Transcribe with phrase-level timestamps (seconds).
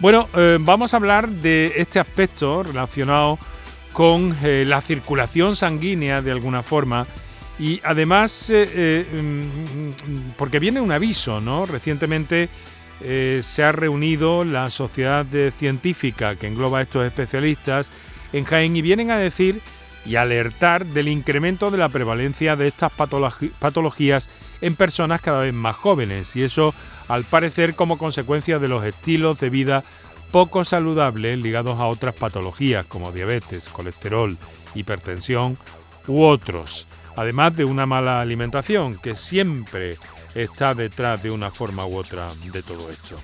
[0.00, 3.36] Bueno, eh, vamos a hablar de este aspecto relacionado
[3.92, 7.04] con eh, la circulación sanguínea de alguna forma
[7.58, 11.66] y además eh, mm, porque viene un aviso, ¿no?
[11.66, 12.48] Recientemente
[13.00, 15.24] se ha reunido la sociedad
[15.56, 17.92] científica que engloba a estos especialistas
[18.32, 19.62] en Jaén y vienen a decir
[20.04, 24.28] y alertar del incremento de la prevalencia de estas patologías
[24.60, 26.74] en personas cada vez más jóvenes y eso
[27.08, 29.84] al parecer como consecuencia de los estilos de vida
[30.30, 34.36] poco saludables ligados a otras patologías como diabetes, colesterol,
[34.74, 35.56] hipertensión
[36.06, 39.96] u otros, además de una mala alimentación que siempre
[40.34, 43.18] está detrás de una forma u otra de todo esto.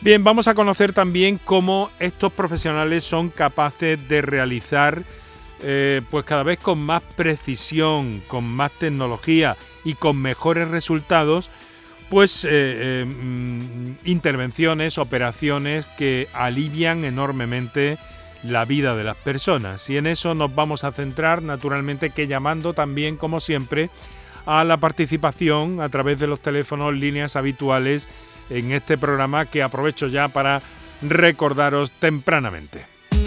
[0.00, 5.04] Bien, vamos a conocer también cómo estos profesionales son capaces de realizar
[5.62, 11.50] eh, pues cada vez con más precisión, con más tecnología y con mejores resultados,
[12.12, 17.96] pues eh, eh, mm, intervenciones, operaciones que alivian enormemente
[18.42, 19.88] la vida de las personas.
[19.88, 23.88] Y en eso nos vamos a centrar, naturalmente, que llamando también, como siempre,
[24.44, 28.06] a la participación a través de los teléfonos, líneas habituales
[28.50, 30.60] en este programa que aprovecho ya para
[31.00, 32.91] recordaros tempranamente.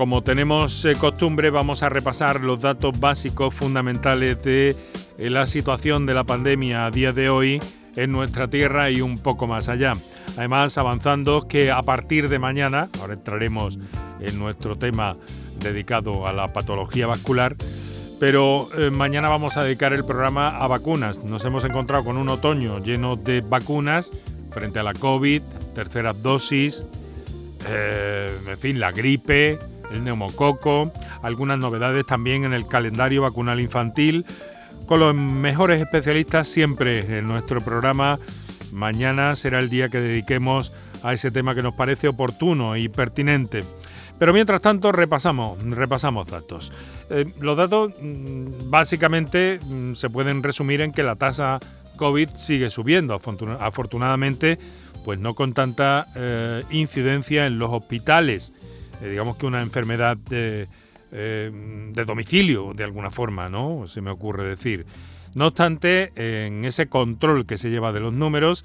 [0.00, 4.74] como tenemos eh, costumbre, vamos a repasar los datos básicos fundamentales de
[5.18, 7.60] eh, la situación de la pandemia a día de hoy
[7.96, 9.92] en nuestra tierra y un poco más allá.
[10.38, 13.78] Además, avanzando que a partir de mañana, ahora entraremos
[14.20, 15.16] en nuestro tema
[15.58, 17.54] dedicado a la patología vascular,
[18.18, 21.22] pero mañana vamos a dedicar el programa a vacunas.
[21.24, 24.10] Nos hemos encontrado con un otoño lleno de vacunas
[24.50, 25.42] frente a la COVID,
[25.74, 26.84] terceras dosis,
[27.68, 29.58] eh, en fin, la gripe,
[29.90, 30.92] el neumococo,
[31.22, 34.24] algunas novedades también en el calendario vacunal infantil,
[34.86, 38.18] con los mejores especialistas siempre en nuestro programa.
[38.72, 43.64] Mañana será el día que dediquemos a ese tema que nos parece oportuno y pertinente.
[44.20, 46.70] Pero mientras tanto repasamos, repasamos datos.
[47.10, 51.58] Eh, los datos mm, básicamente mm, se pueden resumir en que la tasa
[51.96, 53.18] COVID sigue subiendo.
[53.60, 54.58] Afortunadamente,
[55.06, 58.52] pues no con tanta eh, incidencia en los hospitales.
[59.02, 60.68] Eh, digamos que una enfermedad de,
[61.10, 63.88] de, domicilio, de alguna forma, ¿no?
[63.88, 64.86] Se me ocurre decir.
[65.34, 68.64] No obstante, en ese control que se lleva de los números,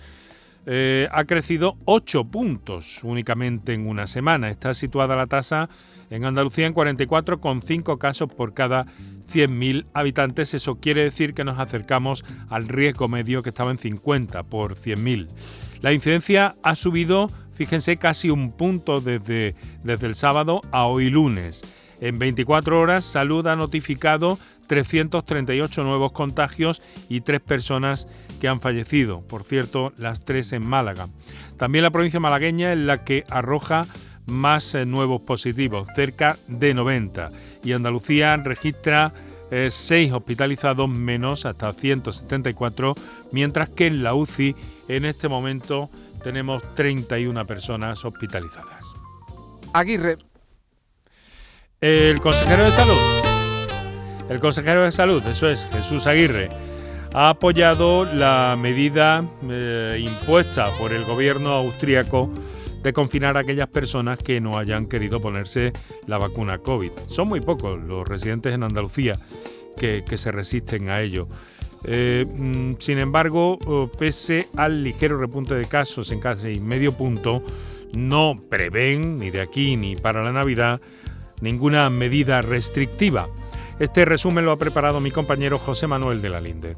[0.67, 4.49] eh, ha crecido 8 puntos únicamente en una semana.
[4.49, 5.69] Está situada la tasa
[6.09, 8.85] en Andalucía en 44,5 casos por cada
[9.31, 10.53] 100.000 habitantes.
[10.53, 15.27] Eso quiere decir que nos acercamos al riesgo medio que estaba en 50 por 100.000.
[15.81, 21.63] La incidencia ha subido, fíjense, casi un punto desde, desde el sábado a hoy lunes.
[22.01, 28.07] En 24 horas, Salud ha notificado 338 nuevos contagios y tres personas
[28.39, 31.07] que han fallecido, por cierto, las tres en Málaga.
[31.57, 33.85] También la provincia malagueña es la que arroja
[34.25, 37.29] más eh, nuevos positivos, cerca de 90,
[37.63, 39.13] y Andalucía registra
[39.51, 42.95] 6 eh, hospitalizados menos hasta 174,
[43.31, 44.55] mientras que en la UCI
[44.87, 45.89] en este momento
[46.25, 48.95] tenemos 31 personas hospitalizadas.
[49.73, 50.17] Aguirre.
[51.79, 52.97] El consejero de salud.
[54.27, 56.49] El consejero de salud, eso es, Jesús Aguirre,
[57.13, 62.31] ha apoyado la medida eh, impuesta por el gobierno austríaco
[62.81, 65.73] de confinar a aquellas personas que no hayan querido ponerse
[66.07, 66.89] la vacuna COVID.
[67.05, 69.19] Son muy pocos los residentes en Andalucía
[69.77, 71.27] que, se resisten a ello.
[71.87, 77.43] Eh, mm, sin embargo, oh, pese al ligero repunte de casos en casi medio punto,
[77.93, 80.81] no prevén, ni de aquí ni para la Navidad,
[81.41, 83.29] ninguna medida restrictiva.
[83.79, 86.75] Este resumen lo ha preparado mi compañero José Manuel de la Linde.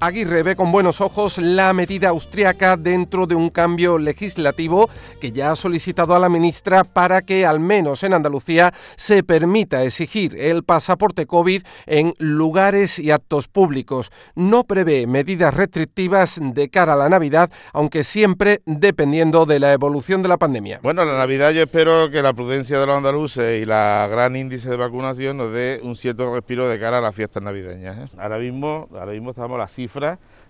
[0.00, 4.88] Aguirre ve con buenos ojos la medida austriaca dentro de un cambio legislativo
[5.20, 9.82] que ya ha solicitado a la ministra para que al menos en Andalucía se permita
[9.82, 14.12] exigir el pasaporte COVID en lugares y actos públicos.
[14.36, 20.22] No prevé medidas restrictivas de cara a la Navidad, aunque siempre dependiendo de la evolución
[20.22, 20.78] de la pandemia.
[20.80, 24.70] Bueno, la Navidad yo espero que la prudencia de los andaluces y la gran índice
[24.70, 27.98] de vacunación nos dé un cierto respiro de cara a las fiestas navideñas.
[27.98, 28.16] ¿eh?
[28.16, 29.58] Ahora mismo, ahora mismo estamos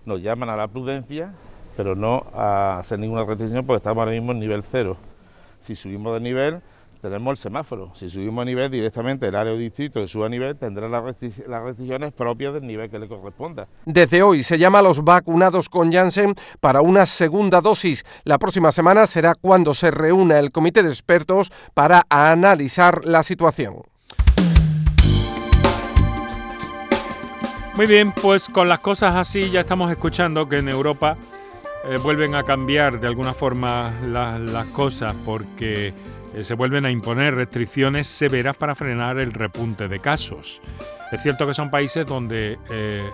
[0.05, 1.33] nos llaman a la prudencia,
[1.77, 4.97] pero no a hacer ninguna restricción porque estamos ahora mismo en nivel cero.
[5.59, 6.61] Si subimos de nivel,
[7.01, 7.91] tenemos el semáforo.
[7.95, 11.03] Si subimos a nivel directamente, el área o distrito que suba a nivel tendrá las,
[11.03, 13.67] restricciones propias del nivel que le corresponda.
[13.85, 18.03] Desde hoy se llama a los vacunados con Janssen para una segunda dosis.
[18.23, 23.83] La próxima semana será cuando se reúna el comité de expertos para analizar la situación.
[27.79, 31.15] Muy bien, pues con las cosas así ya estamos escuchando que en Europa
[31.85, 35.93] eh, vuelven a cambiar de alguna forma las cosas porque
[36.35, 40.61] eh, se vuelven a imponer restricciones severas para frenar el repunte de casos.
[41.13, 43.09] Es cierto que son países donde eh,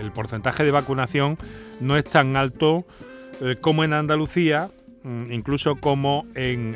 [0.00, 1.36] el, porcentaje de vacunación
[1.80, 2.84] no es tan alto
[3.60, 4.70] como en Andalucía,
[5.30, 6.74] incluso como en,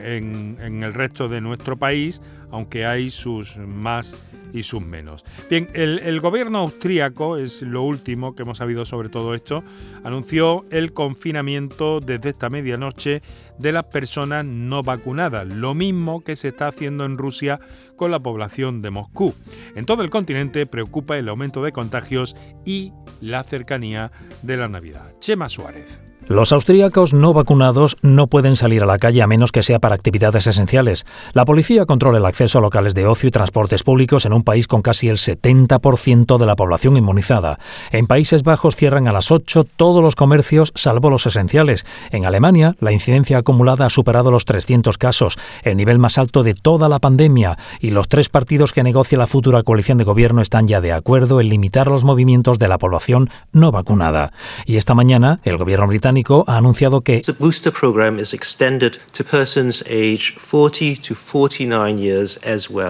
[0.61, 2.20] el resto de nuestro país,
[2.50, 4.14] aunque hay sus más
[4.52, 5.25] y sus menos.
[5.49, 9.62] Bien, el, gobierno austríaco, es lo último que hemos sabido sobre todo esto,
[10.05, 13.23] anunció el confinamiento desde esta medianoche
[13.58, 17.61] de las personas no vacunadas, lo mismo que se está haciendo en Rusia
[17.96, 19.35] con la población de Moscú.
[19.75, 24.11] En todo el continente preocupa el aumento de contagios y la cercanía
[24.43, 25.14] de la Navidad.
[25.20, 26.12] Chema Suárez.
[26.32, 29.94] Los austríacos no vacunados no pueden salir a la calle a menos que sea para
[29.94, 31.05] actividades esenciales.
[31.34, 34.67] La policía controla el acceso a locales de ocio y transportes públicos en un país
[34.67, 37.58] con casi el 70% de la población inmunizada.
[37.90, 41.84] En Países Bajos cierran a las 8 todos los comercios salvo los esenciales.
[42.11, 46.55] En Alemania, la incidencia acumulada ha superado los 300 casos, el nivel más alto de
[46.55, 50.67] toda la pandemia, y los tres partidos que negocia la futura coalición de gobierno están
[50.67, 54.32] ya de acuerdo en limitar los movimientos de la población no vacunada.
[54.64, 57.22] Y esta mañana, el gobierno británico ha anunciado que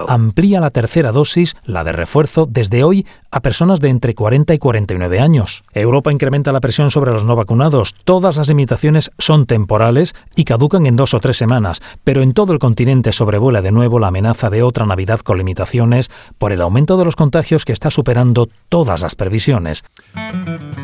[0.08, 4.58] amplía la tercera dosis, la de refuerzo, desde hoy a personas de entre 40 y
[4.58, 5.64] 49 años.
[5.72, 7.94] Europa incrementa la presión sobre los no vacunados.
[8.04, 12.52] Todas las limitaciones son temporales y caducan en dos o tres semanas, pero en todo
[12.52, 16.98] el continente sobrevuela de nuevo la amenaza de otra Navidad con limitaciones por el aumento
[16.98, 19.84] de los contagios que está superando todas las previsiones.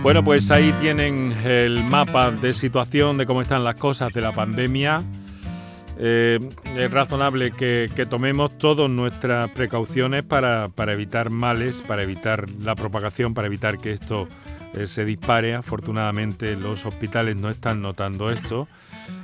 [0.02, 4.32] Bueno, pues ahí tienen el mapa de situación de cómo están las cosas de la
[4.32, 5.02] pandemia.
[5.98, 6.38] Eh,
[6.76, 13.46] es razonable que, tomemos todas nuestras precauciones para, evitar males, para evitar la propagación, para
[13.46, 14.28] evitar que esto
[14.75, 15.54] eh, se dispare.
[15.54, 18.69] Afortunadamente los hospitales no están notando esto.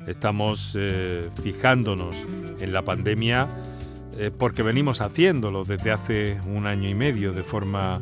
[0.06, 2.16] Estamos eh, fijándonos
[2.58, 3.46] en la pandemia
[4.38, 8.00] porque venimos haciéndolo desde hace un año y medio de forma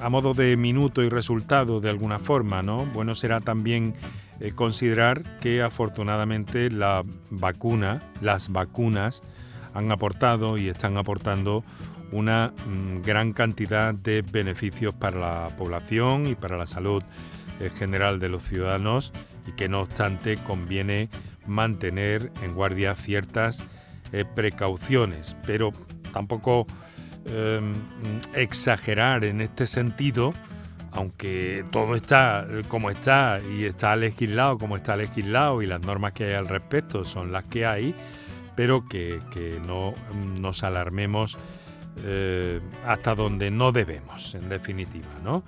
[0.00, 2.86] a modo de minuto y resultado de alguna forma, ¿no?
[2.86, 3.94] Bueno será también
[4.40, 9.22] eh, considerar que afortunadamente la vacuna, las vacunas
[9.74, 11.64] han aportado y están aportando
[12.10, 17.02] una mm, gran cantidad de beneficios para la población y para la salud
[17.60, 19.12] eh, general de los ciudadanos
[19.46, 21.08] y que no obstante conviene
[21.46, 23.64] mantener en guardia ciertas
[24.12, 25.72] eh, precauciones, pero
[26.12, 26.66] tampoco
[27.24, 27.72] Em,
[28.34, 30.34] exagerar en este sentido,
[30.90, 36.24] aunque todo está como está y está legislado como está legislado y las normas que
[36.24, 37.94] hay al respecto son las que hay,
[38.56, 39.20] pero que,
[39.64, 39.94] no
[40.40, 41.38] nos alarmemos
[42.04, 45.44] eh, hasta donde no debemos, en definitiva, ¿no?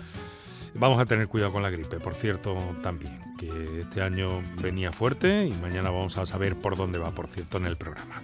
[0.76, 5.47] Vamos a tener cuidado con la gripe, por cierto, también, que este año venía fuerte
[5.47, 8.21] y mañana vamos a saber por dónde va, por cierto, en el programa.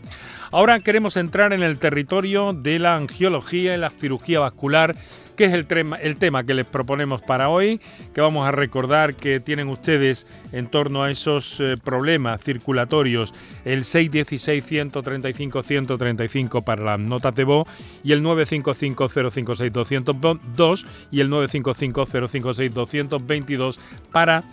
[0.51, 4.97] Ahora queremos entrar en el territorio de la angiología y la cirugía vascular
[5.37, 5.67] que es el,
[6.03, 7.81] el, tema que les proponemos para hoy,
[8.15, 13.33] que vamos a recordar que tienen ustedes en torno a esos eh, problemas circulatorios,
[13.65, 17.67] el 616-135-135 para las notas de voz
[18.05, 23.79] y el 955-056-202 y el 955-056-222
[24.13, 24.45] para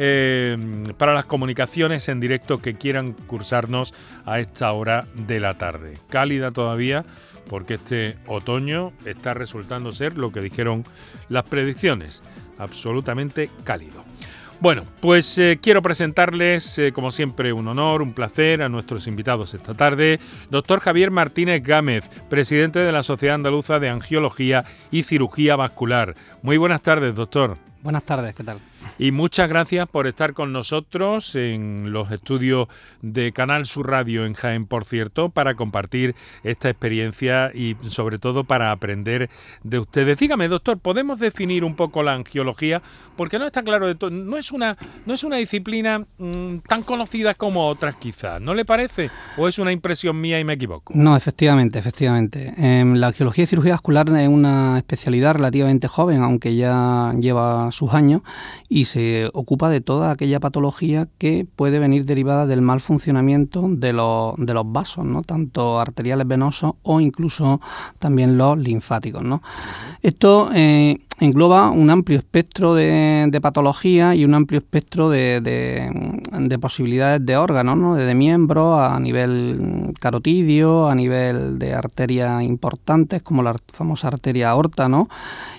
[0.00, 0.56] eh,
[0.96, 3.92] para las comunicaciones en directo que quieran cursarnos
[4.26, 5.94] a esta hora de la tarde.
[6.08, 7.04] Cálida todavía
[7.48, 10.84] porque este otoño está resultando ser lo que dijeron
[11.28, 12.22] las predicciones,
[12.58, 14.04] absolutamente cálido.
[14.60, 19.54] Bueno, pues eh, quiero presentarles, eh, como siempre, un honor, un placer a nuestros invitados
[19.54, 20.18] esta tarde.
[20.50, 26.16] Doctor Javier Martínez Gámez, presidente de la Sociedad Andaluza de Angiología y Cirugía Vascular.
[26.42, 27.56] Muy buenas tardes, doctor.
[27.82, 28.58] Buenas tardes, ¿qué tal?
[28.98, 32.68] Y muchas gracias por estar con nosotros en los estudios
[33.02, 36.14] de Canal Sur Radio en Jaén, por cierto, para compartir
[36.44, 39.30] esta experiencia y sobre todo para aprender
[39.62, 40.18] de ustedes.
[40.18, 42.82] Dígame, doctor, ¿podemos definir un poco la angiología?
[43.16, 44.10] Porque no está claro de todo.
[44.10, 44.76] No es una,
[45.06, 49.10] no es una disciplina mm, tan conocida como otras quizás, ¿no le parece?
[49.36, 50.92] ¿O es una impresión mía y me equivoco?
[50.94, 52.54] No, efectivamente, efectivamente.
[52.56, 57.92] Em, la angiología y cirugía vascular es una especialidad relativamente joven, aunque ya lleva sus
[57.94, 58.22] años.
[58.68, 63.64] Y y se ocupa de toda aquella patología que puede venir derivada del mal funcionamiento
[63.68, 65.22] de los, de los vasos, ¿no?
[65.22, 67.60] tanto arteriales venosos o incluso
[67.98, 69.24] también los linfáticos.
[69.24, 69.42] ¿no?
[70.00, 76.58] Esto eh, engloba un amplio espectro de, de patologías y un amplio espectro de, de,
[76.58, 77.94] posibilidades de órganos, ¿no?
[77.94, 84.88] de, miembros a nivel carotidio, a nivel de arterias importantes como la famosa arteria aorta,
[84.88, 85.08] ¿no?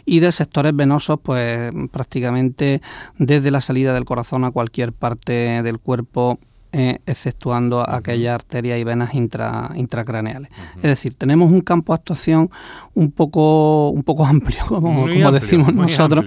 [0.06, 2.82] y de sectores venosos, pues prácticamente
[3.18, 6.40] desde la salida del corazón a cualquier parte del cuerpo
[6.72, 10.52] eh, exceptuando aquellas arterias y venas intra, intracraneales.
[10.76, 12.52] Es decir, tenemos un campo de actuación
[12.94, 16.26] un poco, un poco amplio, como, decimos nosotros,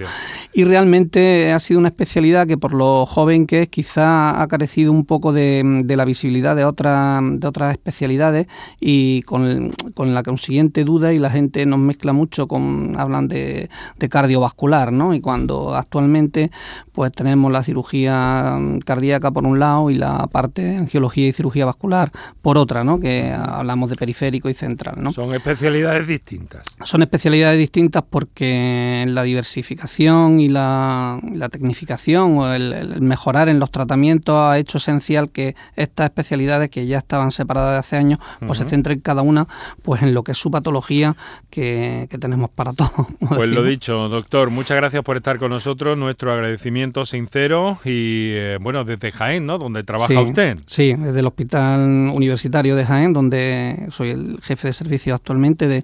[0.53, 4.91] y realmente ha sido una especialidad que por lo joven que es quizá ha carecido
[4.91, 8.47] un poco de, la visibilidad de, otra, de otras especialidades
[8.81, 14.09] y con, la consiguiente duda y la gente nos mezcla mucho con, hablan de, de
[14.09, 15.13] cardiovascular, ¿no?
[15.13, 16.51] Y cuando actualmente
[16.91, 21.63] pues tenemos la cirugía cardíaca por un lado y la parte de angiología y cirugía
[21.63, 22.11] vascular
[22.41, 22.99] por otra, ¿no?
[22.99, 24.95] que hablamos de periférico y central.
[24.97, 25.11] ¿no?
[25.11, 26.75] Son especialidades distintas.
[26.83, 31.19] Son especialidades distintas porque la diversificación y la,
[31.51, 36.97] tecnificación o el, mejorar en los tratamientos ha hecho esencial que estas especialidades que ya
[36.97, 39.47] estaban separadas de hace años, pues se centren cada una
[39.83, 41.15] pues en lo que es su patología
[41.51, 42.91] que, tenemos para todos.
[43.29, 48.57] Pues lo dicho, doctor, muchas gracias por estar con nosotros, nuestro agradecimiento sincero y eh,
[48.59, 49.57] bueno, desde Jaén, ¿no?
[49.57, 50.59] Donde trabaja usted?
[50.65, 55.83] Sí, desde el Hospital Universitario de Jaén, donde soy el jefe de servicio actualmente de,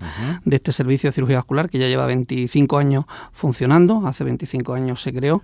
[0.50, 5.14] este servicio de cirugía vascular, que ya lleva 25 años funcionando, hace 25 años se
[5.14, 5.42] creó,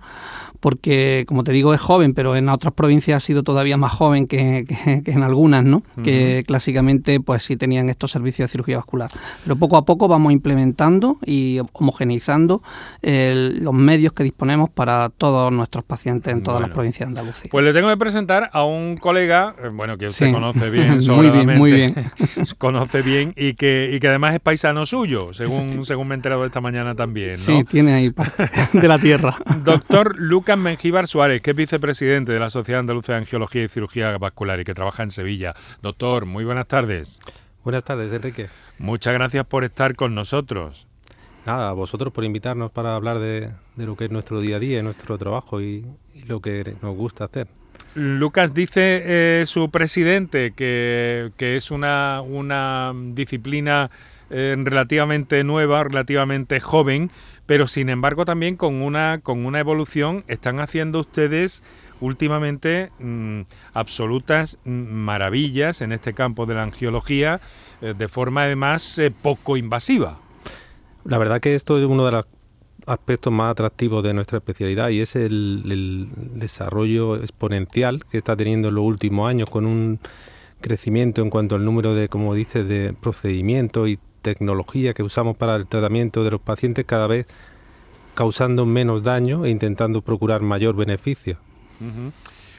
[0.60, 4.26] porque, como te digo, es joven, pero en otras provincias ha sido todavía más joven
[4.26, 4.64] que,
[5.06, 5.82] en algunas, ¿no?
[6.02, 9.10] Que clásicamente, pues sí tenían estos servicios de cirugía vascular.
[9.42, 12.62] Pero poco a poco vamos implementando y homogeneizando
[13.02, 17.48] los medios que disponemos para todos nuestros pacientes en todas las provincias de Andalucía.
[17.50, 20.98] Pues le tengo que presentar a un un colega, eh, bueno, que usted conoce bien,
[21.08, 21.94] muy bien, muy bien.
[22.58, 26.44] conoce bien y que, y que además es paisano suyo, según, según me he enterado
[26.44, 27.32] esta mañana también.
[27.32, 27.36] ¿no?
[27.36, 29.36] Sí, tiene ahí parte de la tierra.
[29.64, 34.16] Doctor Lucas Mengíbar Suárez, que es vicepresidente de la Sociedad Andaluza de Angiología y Cirugía
[34.18, 35.54] Vascular y que trabaja en Sevilla.
[35.82, 37.20] Doctor, muy buenas tardes.
[37.64, 38.48] Buenas tardes, Enrique.
[38.78, 40.86] Muchas gracias por estar con nosotros.
[41.46, 44.58] Nada, a vosotros por invitarnos para hablar de, de, lo que es nuestro día a
[44.58, 47.46] día, nuestro trabajo y, y lo que nos gusta hacer.
[47.96, 53.90] Lucas dice eh, su presidente que, es una, una disciplina
[54.28, 57.10] eh, relativamente nueva, relativamente joven,
[57.46, 61.62] pero sin embargo también con una, con una evolución están haciendo ustedes
[62.02, 63.40] últimamente mm,
[63.72, 67.40] absolutas mm, maravillas en este campo de la angiología
[67.80, 70.18] eh, de forma además poco invasiva.
[71.04, 72.26] La verdad que esto es uno de las
[72.86, 78.76] aspectos más atractivos de nuestra especialidad y es el, desarrollo exponencial que está teniendo en
[78.76, 79.98] los últimos años con un
[80.60, 85.56] crecimiento en cuanto al número de, como dice, de procedimientos y tecnología que usamos para
[85.56, 87.26] el tratamiento de los pacientes cada vez
[88.14, 91.36] causando menos daño e intentando procurar mayor beneficio.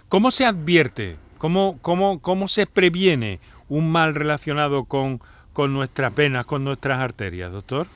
[0.10, 1.16] ¿Cómo se advierte?
[1.38, 5.20] ¿Cómo, cómo, cómo se previene un mal relacionado con,
[5.54, 7.88] con nuestras venas, con nuestras arterias, doctor?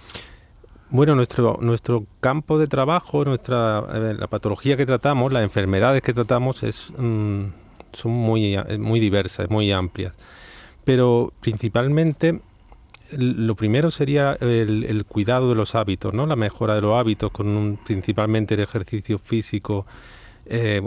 [0.91, 3.81] Bueno, nuestro, nuestro campo de trabajo, nuestra,
[4.13, 7.45] la patología que tratamos, las enfermedades que tratamos es, mm,
[7.93, 10.13] son muy, muy diversas, muy amplias.
[10.83, 12.41] Pero principalmente
[13.17, 16.25] lo primero sería el, cuidado de los hábitos, ¿no?
[16.25, 19.85] la mejora de los hábitos con principalmente el ejercicio físico,
[20.45, 20.81] eh,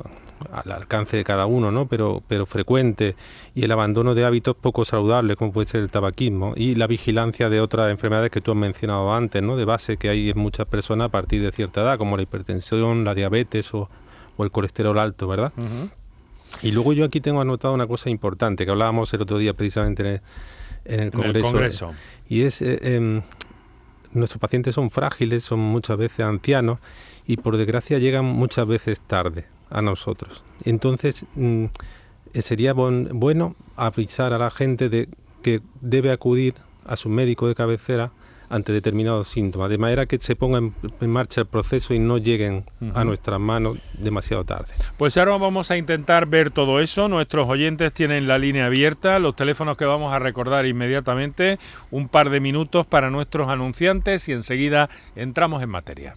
[0.52, 1.86] al alcance de cada uno, ¿no?
[1.86, 3.16] pero, pero frecuente,
[3.54, 7.48] y el abandono de hábitos poco saludables, como puede ser el tabaquismo, y la vigilancia
[7.48, 9.56] de otras enfermedades que tú has mencionado antes, ¿no?
[9.56, 13.04] de base que hay en muchas personas a partir de cierta edad, como la hipertensión,
[13.04, 13.88] la diabetes o,
[14.38, 15.52] el colesterol alto, ¿verdad?
[16.62, 20.22] Y luego yo aquí tengo anotado una cosa importante que hablábamos el otro día precisamente
[20.84, 21.92] en el, Congreso.
[22.28, 23.22] Y es, eh, em,
[24.12, 26.78] nuestros pacientes son frágiles, son muchas veces ancianos
[27.26, 30.44] y por desgracia llegan muchas veces tarde a nosotros.
[30.64, 31.64] Entonces, mm,
[32.32, 35.08] eh, sería bueno avisar a la gente de
[35.42, 36.54] que debe acudir
[36.86, 38.12] a su médico de cabecera
[38.48, 42.64] ante determinados síntomas, de manera que se ponga en, marcha el proceso y no lleguen
[42.94, 44.72] a nuestras manos demasiado tarde.
[44.96, 47.08] Pues ahora vamos a intentar ver todo eso.
[47.08, 51.58] Nuestros oyentes tienen la línea abierta, los teléfonos que vamos a recordar inmediatamente,
[51.90, 56.16] un par de minutos para nuestros anunciantes y enseguida entramos en materia.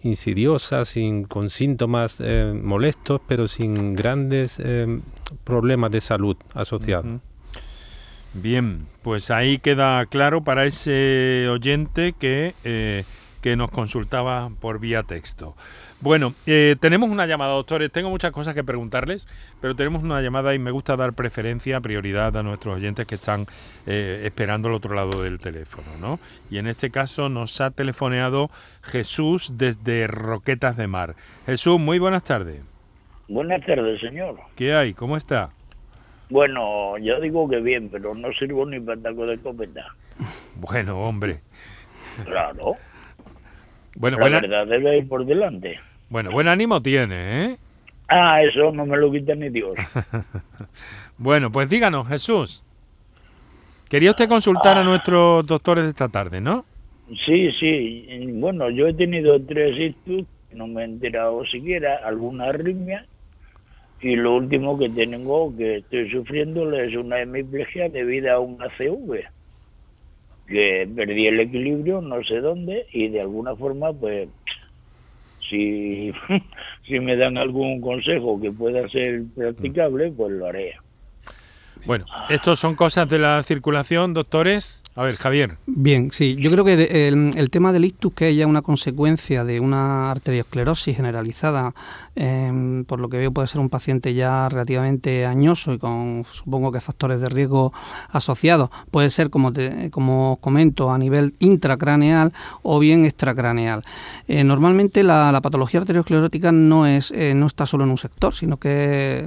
[0.03, 4.99] insidiosa, sin, con síntomas eh, molestos, pero sin grandes eh,
[5.43, 7.21] problemas de salud asociados.
[8.33, 13.03] Bien, pues ahí queda claro para ese oyente que, eh,
[13.41, 15.55] que nos consultaba por vía texto.
[15.99, 17.91] Bueno, eh, tenemos una llamada, doctores.
[17.91, 19.27] Tengo muchas cosas que preguntarles,
[19.59, 23.45] pero tenemos una llamada y me gusta dar preferencia, prioridad a nuestros oyentes que están
[23.85, 26.19] eh, esperando al otro lado del teléfono, ¿no?
[26.49, 28.49] Y en este caso nos ha telefoneado
[28.81, 31.15] Jesús desde Roquetas de Mar.
[31.45, 32.61] Jesús, muy buenas tardes.
[33.27, 34.39] Buenas tardes, señor.
[34.55, 34.93] ¿Qué hay?
[34.93, 35.51] ¿Cómo está?
[36.29, 39.85] Bueno, yo digo que bien, pero no sirvo ni para taco de escopeta.
[40.55, 41.41] Bueno, hombre.
[42.25, 42.75] Claro.
[43.95, 45.79] Bueno, La verdad debe ir por delante.
[46.09, 47.57] Bueno, buen ánimo tiene, ¿eh?
[48.07, 49.75] Ah, eso no me lo quita ni Dios.
[51.17, 52.63] bueno, pues díganos, Jesús.
[53.89, 56.65] Quería usted consultar a nuestros doctores de esta tarde, ¿no?
[57.25, 58.07] Sí, sí.
[58.33, 63.05] Bueno, yo he tenido tres ictus, no me he enterado siquiera, alguna arritmia,
[64.01, 69.25] y lo último que tengo, que estoy sufriendo, es una hemiplegia debido a un ACV,
[70.51, 74.29] que perdí el equilibrio no sé dónde, y de alguna forma, pues,
[75.49, 76.11] si,
[76.87, 80.75] si me dan algún consejo que pueda ser practicable, pues lo haré.
[81.85, 84.81] Bueno, ¿estos son cosas de la circulación, doctores?
[84.95, 85.57] A ver, Javier.
[85.65, 89.59] Bien, sí, yo creo que el, tema del ictus, que es ya una consecuencia de
[89.59, 91.73] una arteriosclerosis generalizada,
[92.15, 96.71] em, por lo que veo puede ser un paciente ya relativamente añoso y con supongo
[96.71, 97.73] que factores de riesgo
[98.09, 99.53] asociados, puede ser, como,
[99.91, 103.83] como os comento, a nivel intracraneal o bien extracraneal.
[104.27, 108.57] Eh, normalmente la, patología arteriosclerótica no, es, eh, no está solo en un sector, sino
[108.57, 109.25] que es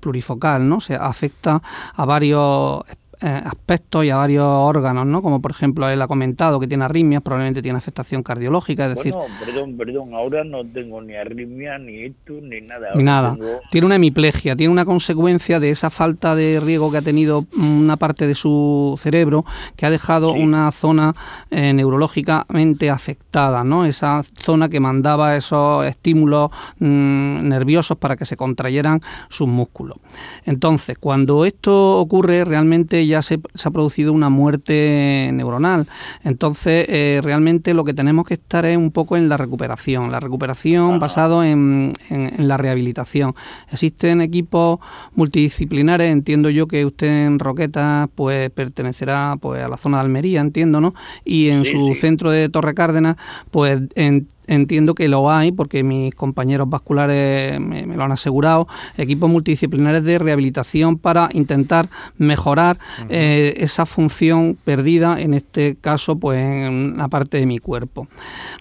[0.00, 0.80] plurifocal, ¿no?
[0.80, 1.62] Se afecta
[1.94, 2.82] a varios
[3.22, 5.20] eh, aspectos y a varios órganos, ¿no?
[5.20, 9.12] Como por ejemplo él ha comentado que tiene arritmias, probablemente tiene afectación cardiológica, es decir...
[9.12, 12.88] Bueno, perdón, perdón, ahora no tengo ni arritmia, ni esto, ni nada.
[12.94, 13.36] Ni nada.
[13.70, 17.96] Tiene una hemiplegia, tiene una consecuencia de esa falta de riego que ha tenido una
[17.96, 19.44] parte de su cerebro
[19.76, 21.14] que ha dejado una zona
[21.50, 23.84] eh, neurológicamente afectada, ¿no?
[23.84, 29.98] Esa zona que mandaba esos estímulos mm, nerviosos para que se contrayeran sus músculos.
[30.46, 35.86] Entonces, cuando esto ocurre, realmente ya se, ha producido una muerte neuronal.
[36.24, 40.20] Entonces, eh, realmente lo que tenemos que estar es un poco en la recuperación, la
[40.20, 41.92] recuperación basado en,
[42.38, 43.34] la rehabilitación.
[43.70, 44.78] Existen equipos
[45.14, 50.40] multidisciplinares, entiendo yo que usted en Roqueta pues pertenecerá pues a la zona de Almería,
[50.40, 50.94] entiendo, ¿no?
[51.24, 53.16] Y en su centro de Torre Cárdenas,
[53.50, 59.30] pues en entiendo que lo hay porque mis compañeros vasculares me, lo han asegurado, equipos
[59.30, 66.94] multidisciplinares de rehabilitación para intentar mejorar eh, esa función perdida, en este caso pues en
[66.94, 68.08] una parte de mi cuerpo.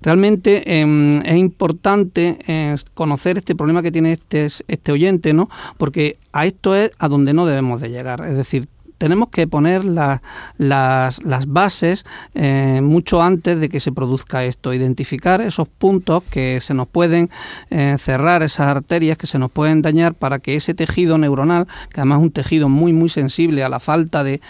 [0.02, 5.50] Realmente em, es importante eh, conocer este problema que tiene este, este oyente, ¿no?
[5.78, 8.68] porque a esto es a donde no debemos de llegar, es decir,
[9.00, 10.22] tenemos que poner las,
[10.58, 16.74] las, bases eh, mucho antes de que se produzca esto, identificar esos puntos que se
[16.74, 17.30] nos pueden
[17.70, 22.02] eh, cerrar, esas arterias que se nos pueden dañar para que ese tejido neuronal, que
[22.02, 24.42] además es un tejido muy muy sensible a la falta de,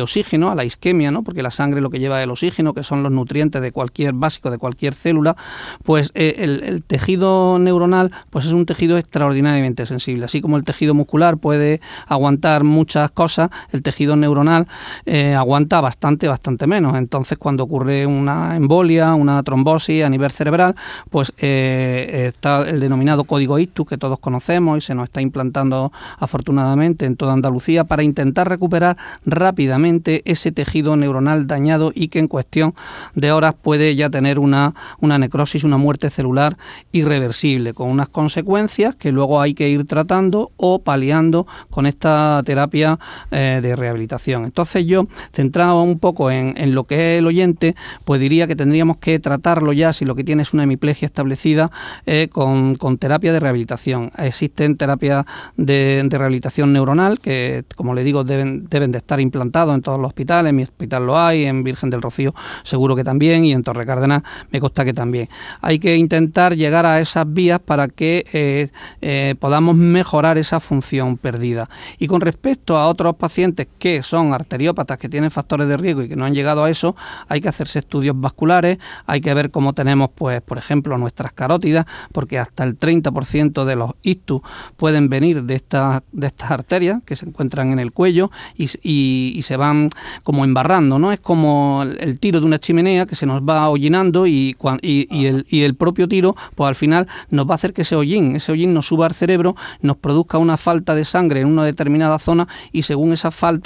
[0.00, 1.22] oxígeno, a la isquemia, ¿no?
[1.22, 4.12] porque la sangre lo que lleva es el oxígeno, que son los nutrientes de cualquier
[4.12, 5.34] básico, de cualquier célula,
[5.82, 10.64] pues eh, el, el tejido neuronal pues es un tejido extraordinariamente sensible, así como el
[10.64, 14.66] tejido muscular puede aguantar muchas cosas, el tejido tejido neuronal
[15.06, 16.96] eh, aguanta bastante, bastante menos.
[16.96, 20.74] Entonces, cuando ocurre una embolia, una trombosis a nivel cerebral,
[21.10, 25.92] pues eh, está el denominado código ictus que todos conocemos y se nos está implantando
[26.18, 32.26] afortunadamente en toda Andalucía para intentar recuperar rápidamente ese tejido neuronal dañado y que en
[32.26, 32.74] cuestión
[33.14, 36.56] de horas puede ya tener una, una necrosis, una muerte celular
[36.90, 42.98] irreversible, con unas consecuencias que luego hay que ir tratando o paliando con esta terapia
[43.30, 44.44] eh, de rehabilitación.
[44.44, 48.96] Entonces yo, centrado un poco en, lo que es el oyente, pues diría que tendríamos
[48.98, 51.70] que tratarlo ya, si lo que tiene es una hemiplegia establecida,
[52.06, 54.10] eh, con, terapia de rehabilitación.
[54.18, 55.24] Existen terapias
[55.56, 60.08] de, rehabilitación neuronal que, como le digo, deben, deben de estar implantados en todos los
[60.08, 60.50] hospitales.
[60.50, 63.86] En mi hospital lo hay, en Virgen del Rocío seguro que también y en Torre
[63.86, 65.28] Cárdenas me consta que también.
[65.60, 68.68] Hay que intentar llegar a esas vías para que eh,
[69.00, 71.68] eh, podamos mejorar esa función perdida.
[71.98, 76.08] Y con respecto a otros pacientes que son arteriópatas, que tienen factores de riesgo y
[76.08, 76.96] que no han llegado a eso,
[77.28, 81.86] hay que hacerse estudios vasculares, hay que ver cómo tenemos, pues, por ejemplo, nuestras carótidas,
[82.12, 84.42] porque hasta el 30% de los ictus
[84.76, 89.56] pueden venir de estas, de estas arterias que se encuentran en el cuello y, se
[89.58, 89.90] van
[90.22, 91.12] como embarrando, ¿no?
[91.12, 95.46] Es como el, tiro de una chimenea que se nos va hollinando y, y, el,
[95.50, 98.52] y el propio tiro, pues al final nos va a hacer que ese hollín, ese
[98.52, 102.48] hollín nos suba al cerebro, nos produzca una falta de sangre en una determinada zona
[102.72, 103.63] y según esa falta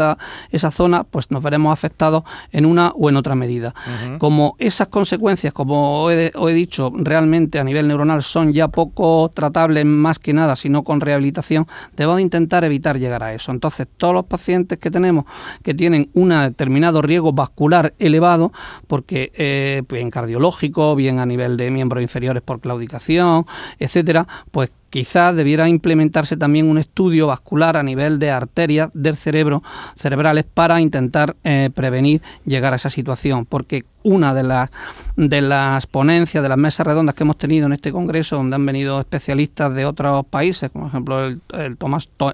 [0.51, 3.75] esa zona, pues nos veremos afectados en una o en otra medida.
[4.19, 9.85] Como esas consecuencias, como he, he, dicho, realmente a nivel neuronal son ya poco tratables
[9.85, 13.53] más que nada, sino con rehabilitación, debemos de intentar evitar llegar a eso.
[13.53, 15.25] Entonces, todos los pacientes que tenemos
[15.63, 18.53] que tienen un determinado riesgo vascular elevado,
[18.87, 23.47] porque eh, bien cardiológico, bien a nivel de miembros inferiores por claudicación,
[23.79, 29.63] etcétera, pues quizás debiera implementarse también un estudio vascular a nivel de arterias del cerebro
[29.97, 34.71] cerebrales para intentar eh, prevenir llegar a esa situación, porque una de las,
[35.17, 38.65] de las ponencias, de las mesas redondas que hemos tenido en este congreso, donde han
[38.65, 41.77] venido especialistas de otros países, como por ejemplo el, el,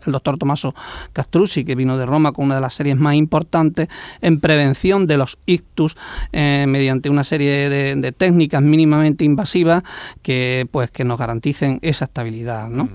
[0.07, 0.75] el doctor Tomaso
[1.13, 3.89] Castrucci, que vino de Roma con una de las series más importantes
[4.21, 5.97] en prevención de los ictus
[6.33, 9.83] eh, mediante una serie de, técnicas mínimamente invasivas
[10.23, 12.69] que, pues, que nos garanticen esa estabilidad.
[12.69, 12.89] ¿no?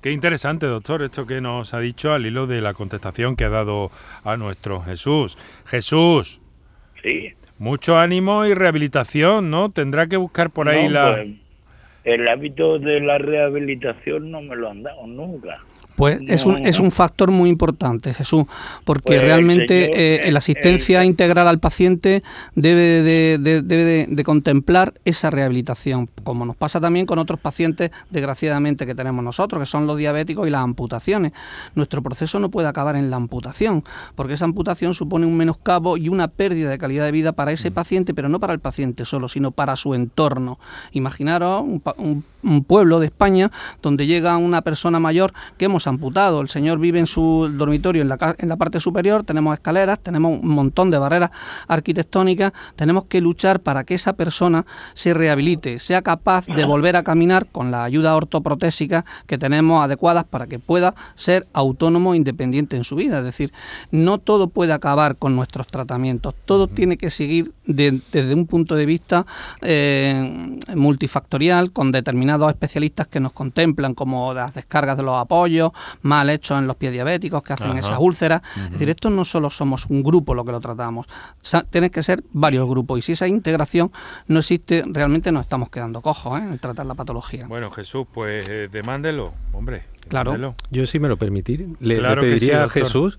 [0.00, 3.48] Qué interesante, doctor, esto que nos ha dicho al hilo de la contestación que ha
[3.48, 3.92] dado
[4.24, 5.38] a nuestro Jesús.
[5.64, 6.40] Jesús.
[7.02, 7.32] Sí.
[7.62, 9.70] Mucho ánimo y rehabilitación, ¿no?
[9.70, 11.12] Tendrá que buscar por ahí la...
[11.12, 11.28] Pues,
[12.02, 15.60] el hábito de la rehabilitación no me lo han dado nunca.
[15.96, 18.44] Pues es, un, es un factor muy importante, Jesús,
[18.84, 22.22] porque pues, realmente eh, la asistencia integral al paciente
[22.54, 28.94] debe, de, de, contemplar esa rehabilitación, como nos pasa también con otros pacientes, desgraciadamente, que
[28.94, 31.32] tenemos nosotros, que son los diabéticos y las amputaciones.
[31.74, 36.08] Nuestro proceso no puede acabar en la amputación, porque esa amputación supone un menoscabo y
[36.08, 37.74] una pérdida de calidad de vida para ese mm.
[37.74, 40.58] paciente, pero no para el paciente solo, sino para su entorno.
[40.92, 43.50] Imaginaros un, un pueblo de España
[43.82, 46.40] donde llega una persona mayor que hemos amputado.
[46.40, 50.38] El señor vive en su dormitorio en la, en la parte superior, tenemos escaleras, tenemos
[50.40, 51.30] un montón de barreras
[51.68, 57.02] arquitectónicas, tenemos que luchar para que esa persona se rehabilite, sea capaz de volver a
[57.02, 62.76] caminar con la ayuda ortoprotésica que tenemos adecuadas para que pueda ser autónomo e independiente
[62.76, 63.18] en su vida.
[63.18, 63.52] Es decir,
[63.90, 68.86] no todo puede acabar con nuestros tratamientos, todo tiene que seguir desde un punto de
[68.86, 69.26] vista
[69.60, 75.71] eh, multifactorial, con determinados especialistas que nos contemplan, como las descargas de los apoyos,
[76.02, 78.42] mal hechos en los pies diabéticos que hacen esas úlceras.
[78.56, 81.06] Es decir, esto no solo somos un grupo lo que lo tratamos,
[81.70, 83.90] tiene que ser varios grupos y si esa integración
[84.26, 86.44] no existe, realmente nos estamos quedando cojos ¿eh?
[86.44, 87.46] en tratar la patología.
[87.46, 89.84] Bueno, Jesús, pues eh, demándelo, hombre.
[90.08, 90.56] Claro.
[90.70, 93.18] Yo sí me lo permitir, le, pediría a Jesús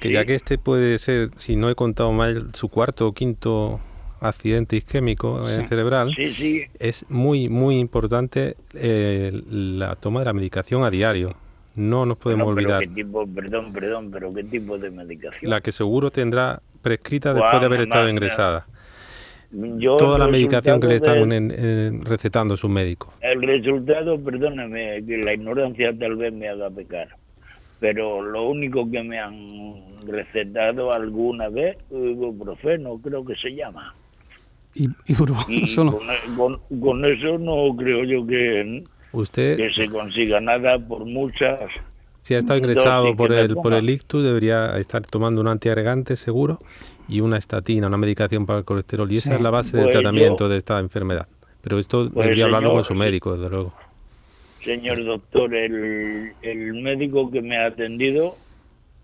[0.00, 3.80] que ya que este puede ser, si no he contado mal, su cuarto o quinto
[4.20, 6.14] accidente isquémico eh, cerebral,
[6.78, 11.34] es muy, muy importante eh, la toma de la medicación a diario.
[11.74, 12.82] No nos podemos olvidar.
[13.34, 15.50] perdón, perdón, pero ¿qué tipo de medicación?
[15.50, 18.66] La que seguro tendrá prescrita después de haber estado ingresada.
[19.98, 23.12] Toda la medicación que le están recetando su médico.
[23.20, 27.08] El resultado, perdóneme, que la ignorancia tal vez me haga pecar,
[27.80, 33.94] pero lo único que me han recetado alguna vez, ibuprofeno creo que se llama.
[34.74, 41.58] Y, y, con, eso no creo yo que, Usted, que se consiga nada por muchas...
[42.22, 46.58] Si ha estado ingresado por el, por el ictus, debería estar tomando un antiagregante seguro
[47.08, 49.10] y una estatina, una medicación para el colesterol.
[49.10, 51.26] Y esa es la base del pues tratamiento de esta enfermedad.
[51.62, 53.72] Pero esto pues debería hablarlo con su médico, desde luego.
[54.62, 58.36] Señor doctor, el, el médico que me ha atendido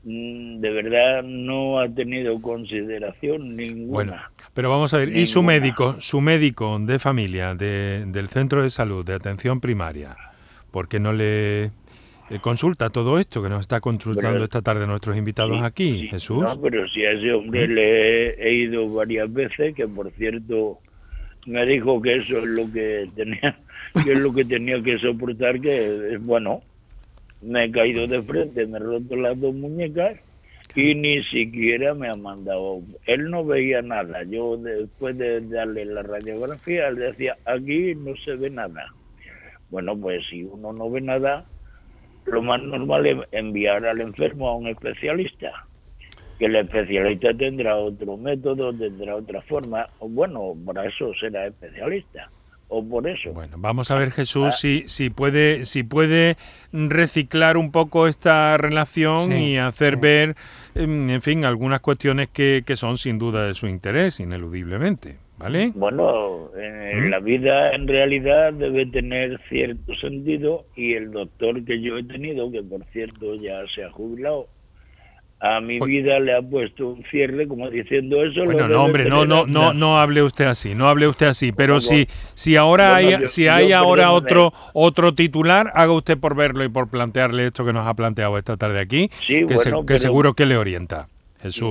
[0.08, 3.92] de verdad no ha tenido consideración ninguna.
[3.92, 4.16] Bueno,
[4.54, 8.70] pero vamos a ver, ¿y su médico, su médico de familia, de, del centro de
[8.70, 10.16] salud, de atención primaria,
[10.70, 11.70] por qué no le eh,
[12.40, 16.44] consulta todo esto que nos está consultando esta tarde nuestros invitados aquí, Jesús.
[16.44, 17.68] No, pero si a ese hombre ¿Eh?
[17.68, 20.78] le he ido varias veces, que por cierto
[21.46, 23.58] me dijo que eso es lo que tenía,
[24.04, 26.60] que es lo que tenía que soportar, que es bueno,
[27.46, 30.18] me he caído de frente, me he roto las dos muñecas
[30.74, 32.80] y ni siquiera me ha mandado.
[33.06, 34.24] Él no veía nada.
[34.24, 38.86] Yo después de darle la radiografía, él decía, aquí no se ve nada.
[39.70, 41.44] Bueno, pues si uno no ve nada,
[42.26, 45.52] lo más normal es enviar al enfermo a un especialista,
[46.38, 52.28] que el especialista tendrá otro método, tendrá otra forma, bueno, para eso será especialista.
[52.68, 53.32] O por eso.
[53.32, 54.50] Bueno, vamos a ver Jesús ah.
[54.50, 56.36] si, si puede si puede
[56.72, 60.34] reciclar un poco esta relación y hacer ver,
[60.74, 65.16] em, en fin, algunas cuestiones que, que son sin duda de su interés, ineludiblemente.
[65.38, 65.70] ¿Vale?
[65.74, 67.10] Bueno, en ¿Mm?
[67.10, 72.50] la vida en realidad debe tener cierto sentido y el doctor que yo he tenido,
[72.50, 74.48] que por cierto ya se ha jubilado,
[75.38, 78.44] a mi pues vida le ha puesto un cierre como diciendo eso.
[78.44, 81.52] Bueno, no, hombre, no, no, no, no hable usted así, no hable usted así.
[81.52, 86.64] Pero si, si ahora hay, si hay ahora otro, otro titular, haga usted por verlo
[86.64, 89.46] y por plantearle esto que nos ha planteado esta tarde aquí, que,
[89.86, 91.08] que seguro que le orienta.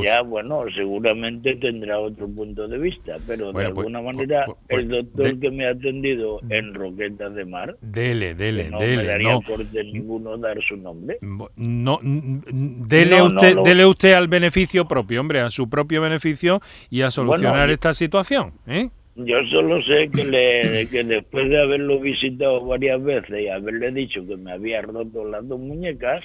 [0.03, 4.81] Ya, bueno, seguramente tendrá otro punto de vista, pero de pues, alguna pues, manera pues,
[4.81, 9.03] el doctor que me ha atendido en Roquetas de Mar, dele, dele, no dele, me
[9.03, 9.41] daría no.
[9.41, 11.17] corte ninguno dar su nombre.
[11.55, 16.59] No, dele usted, dele usted al beneficio propio, hombre, a su propio beneficio
[16.89, 18.89] y a solucionar esta situación, ¿eh?
[19.17, 24.27] Yo solo sé que, le, que después de haberlo visitado varias veces y haberle dicho
[24.27, 26.21] que me había roto las dos muñecas,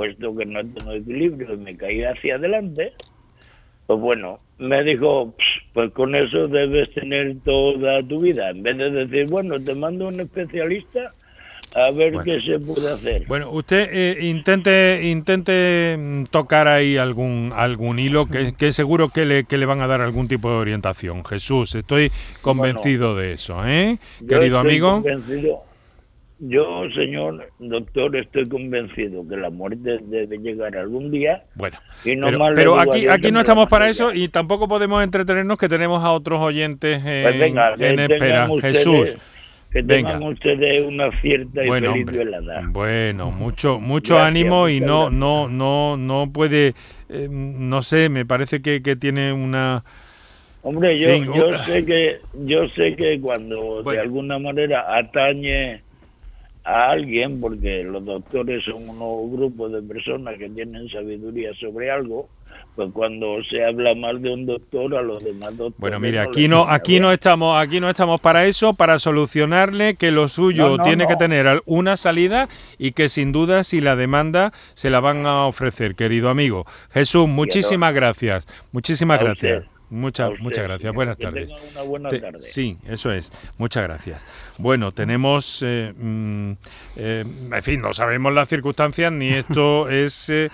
[0.00, 2.94] puesto que no tengo equilibrio y me caí hacia adelante,
[3.86, 5.34] pues bueno, me dijo,
[5.74, 8.48] pues con eso debes tener toda tu vida.
[8.48, 11.12] En vez de decir, bueno, te mando un especialista
[11.74, 13.26] a ver qué se puede hacer.
[13.26, 19.26] Bueno, usted eh, intente intente mm, tocar ahí algún algún hilo que, que, seguro que
[19.26, 21.26] le, que le van a dar algún tipo de orientación.
[21.26, 22.10] Jesús, estoy
[22.40, 23.98] convencido de eso, ¿eh?
[24.26, 25.02] Querido amigo.
[25.02, 25.69] Convencido
[26.40, 31.44] yo, señor doctor, estoy convencido que la muerte debe llegar algún día.
[31.54, 31.78] Bueno,
[32.54, 36.40] pero, aquí, aquí no estamos para eso y tampoco podemos entretenernos que tenemos a otros
[36.40, 38.48] oyentes pues en, en espera.
[38.62, 39.16] Jesús.
[39.70, 42.06] Que tengan ustedes una cierta y bueno, feliz
[42.70, 46.74] Bueno, mucho mucho ánimo y no no no no puede,
[47.08, 49.84] eh, no sé, me parece que, que tiene una...
[50.62, 55.82] Hombre, yo, yo sé que yo sé que cuando de alguna manera atañe
[56.64, 62.28] a alguien, porque los doctores son unos grupos de personas que tienen sabiduría sobre algo,
[62.76, 65.78] pues cuando se habla mal de un doctor a los demás doctores.
[65.78, 70.10] Bueno, mire, aquí no, aquí no estamos, aquí no estamos para eso, para solucionarle que
[70.10, 74.90] lo suyo tiene que tener una salida y que sin duda si la demanda se
[74.90, 76.64] la van a ofrecer, querido amigo.
[76.92, 79.79] Jesús, muchísimas gracias, muchísimas gracias.
[79.90, 80.94] Muchas, muchas gracias.
[80.94, 81.50] Buenas tardes.
[81.72, 82.42] Una buena tarde.
[82.42, 83.32] Sí, eso es.
[83.58, 84.22] Muchas gracias.
[84.56, 86.52] Bueno, tenemos, eh, mm,
[86.96, 90.48] eh, en fin, no sabemos las circunstancias ni esto es eh,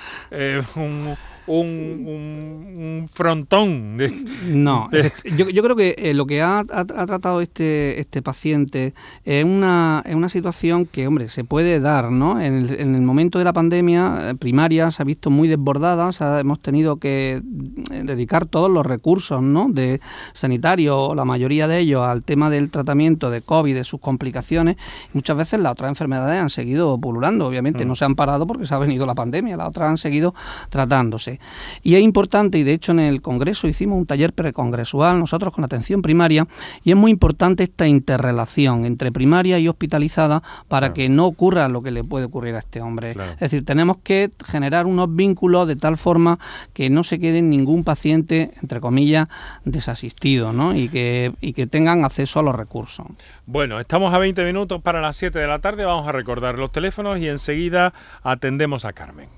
[0.77, 3.99] un, un, un frontón.
[4.47, 4.89] no,
[5.37, 10.15] Yo, yo, creo que eh, lo que ha, tratado este, este paciente es una, es
[10.15, 12.41] una situación que, hombre, se puede dar, ¿no?
[12.41, 16.11] En el, en el momento de la pandemia eh, primaria se ha visto muy desbordada,
[16.41, 17.43] hemos tenido que
[17.91, 19.69] eh, dedicar todos los recursos, ¿no?
[19.71, 20.01] De
[20.33, 24.77] sanitario, la mayoría de ellos, al tema del tratamiento de COVID, de sus complicaciones.
[25.13, 27.89] Muchas veces las otras enfermedades han seguido pululando, obviamente, mm.
[27.89, 30.35] no se han parado porque se ha venido la pandemia, las otras han seguido
[30.69, 31.36] tratándose.
[31.83, 35.65] Y es importante, y de hecho en el Congreso hicimos un taller precongresual nosotros con
[35.65, 36.47] atención primaria,
[36.85, 41.83] y es muy importante esta interrelación entre primaria y hospitalizada para que no ocurra lo
[41.83, 43.11] que le puede ocurrir a este hombre.
[43.11, 46.39] Es decir, tenemos que generar unos vínculos de tal forma
[46.73, 49.29] que no se quede ningún paciente, entre comillas,
[49.65, 50.75] desasistido, ¿no?
[50.75, 53.07] Y que, y que tengan acceso a los recursos.
[53.47, 56.73] Bueno, estamos a 20 minutos para las 7 de la tarde, vamos a recordar los
[56.73, 59.36] teléfonos y enseguida atendemos a Carmen.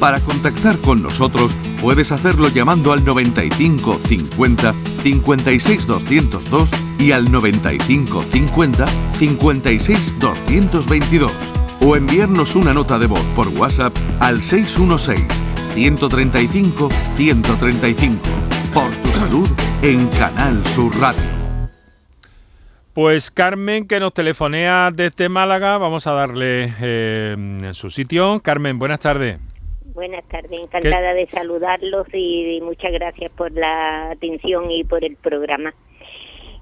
[0.00, 8.24] Para contactar con nosotros puedes hacerlo llamando al 95 50 56 202 y al 95
[8.30, 8.86] 50
[9.18, 11.32] 56 222
[11.80, 15.26] o enviarnos una nota de voz por WhatsApp al 616
[15.74, 18.20] 135 135.
[18.72, 19.48] Por tu salud
[19.82, 21.22] en Canal Sur Radio.
[22.94, 28.40] Pues Carmen, que nos telefonea desde Málaga, vamos a darle eh, su sitio.
[28.42, 29.38] Carmen, buenas tardes.
[29.94, 35.74] Buenas tardes, encantada de saludarlos y, muchas gracias por la atención y por el programa.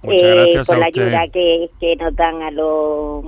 [0.03, 3.25] Muchas eh, gracias por la ayuda que, nos dan a los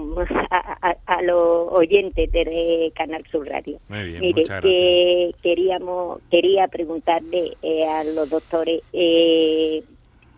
[0.50, 3.78] a, los oyentes de Canal Sur Radio.
[3.88, 9.82] Muy bien, Mire, que queríamos quería preguntarle eh, a los doctores eh,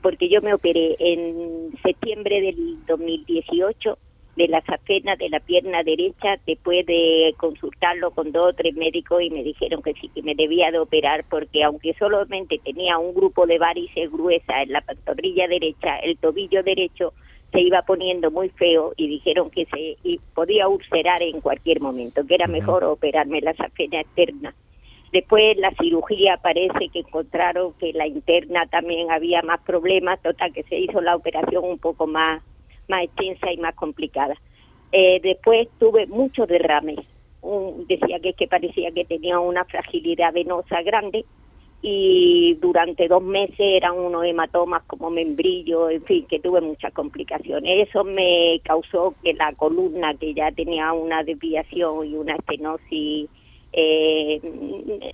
[0.00, 3.98] porque yo me operé en septiembre del 2018
[4.38, 9.20] de la safena de la pierna derecha después de consultarlo con dos o tres médicos
[9.20, 13.12] y me dijeron que sí que me debía de operar porque aunque solamente tenía un
[13.14, 17.12] grupo de varices gruesa en la pantorrilla derecha, el tobillo derecho
[17.51, 22.24] se iba poniendo muy feo y dijeron que se y podía ulcerar en cualquier momento,
[22.24, 24.55] que era mejor operarme la safena externa.
[25.12, 30.62] Después la cirugía parece que encontraron que la interna también había más problemas, total que
[30.64, 32.40] se hizo la operación un poco más
[32.88, 34.35] más extensa y más complicada.
[34.92, 36.98] Eh, después tuve muchos derrames.
[37.87, 41.24] decía que, parecía que tenía una fragilidad venosa grande
[41.81, 47.88] y durante dos meses eran unos hematomas como membrillo, en fin, que tuve muchas complicaciones.
[47.88, 53.29] Eso me causó que la columna, que ya tenía una desviación y una estenosis
[53.72, 54.40] eh,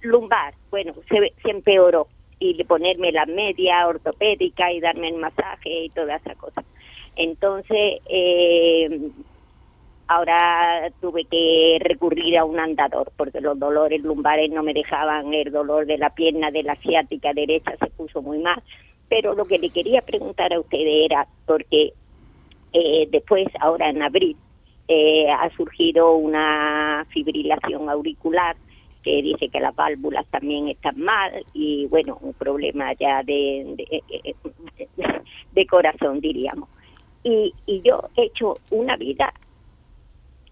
[0.02, 2.06] lumbar, bueno, se, se empeoró
[2.38, 6.63] y ponerme la media ortopédica y darme el masaje y todas esas cosas.
[7.16, 9.10] Entonces, eh,
[10.08, 15.50] ahora tuve que recurrir a un andador porque los dolores lumbares no me dejaban, el
[15.52, 18.62] dolor de la pierna de la ciática derecha se puso muy mal.
[19.08, 21.92] Pero lo que le quería preguntar a usted era, porque
[22.72, 24.36] eh, después, ahora en abril,
[24.88, 28.56] eh, ha surgido una fibrilación auricular
[29.02, 34.34] que dice que las válvulas también están mal y bueno, un problema ya de, de,
[35.52, 36.68] de corazón, diríamos
[37.24, 39.32] y, y yo he hecho una vida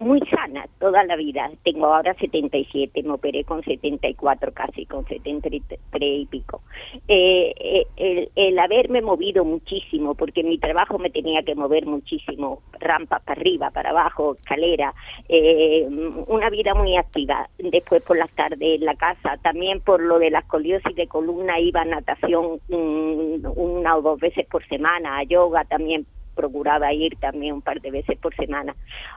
[0.03, 1.51] muy sana toda la vida.
[1.63, 6.61] Tengo ahora 77, me operé con 74 casi, con 73 y pico.
[7.09, 12.63] Eh, eh, el, el, haberme movido muchísimo, porque mi trabajo me tenía que mover muchísimo,
[12.81, 14.93] rampa para arriba, para abajo, escalera,
[15.29, 15.87] eh,
[16.27, 17.49] una vida muy activa.
[17.59, 21.61] Después por las tardes en la casa, también por lo de la escoliosis de columna
[21.61, 27.17] iba a natación mm, una o dos veces por semana, a yoga también procuraba ir
[27.17, 28.75] también un par de veces por semana.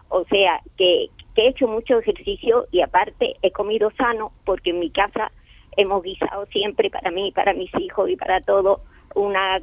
[0.10, 4.90] O sea, que, he hecho mucho ejercicio y aparte he comido sano porque en mi
[4.90, 5.32] casa
[5.76, 8.82] hemos guisado siempre para mí, para mis hijos y para todo
[9.16, 9.62] una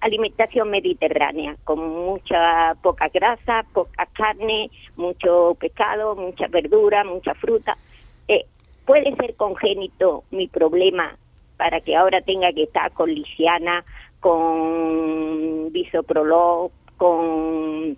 [0.00, 7.76] alimentación mediterránea con mucha poca grasa, poca carne, mucho pescado, mucha verdura, mucha fruta.
[8.26, 8.46] Eh,
[8.84, 11.16] puede ser congénito mi problema
[11.56, 13.84] para que ahora tenga que estar con lisiana,
[14.18, 16.70] con bisoprolol,
[17.02, 17.96] con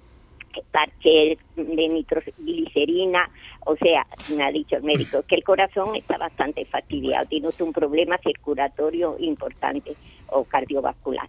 [0.70, 3.28] parche de nitroglicerina,
[3.66, 7.72] o sea, me ha dicho el médico que el corazón está bastante fastidiado, tiene un
[7.74, 9.94] problema circulatorio importante
[10.28, 11.28] o cardiovascular.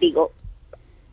[0.00, 0.30] Digo,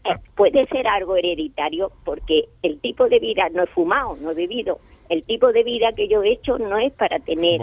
[0.06, 4.36] eh, puede ser algo hereditario porque el tipo de vida no he fumado, no he
[4.36, 4.80] bebido,
[5.10, 7.60] el tipo de vida que yo he hecho no es para tener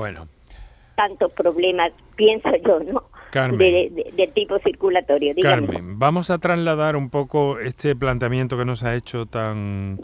[0.95, 3.05] tantos problemas, pienso yo, ¿no?
[3.33, 5.35] de, tipo circulatorio.
[5.43, 9.99] Carmen, vamos a trasladar un poco este planteamiento que nos ha hecho tan,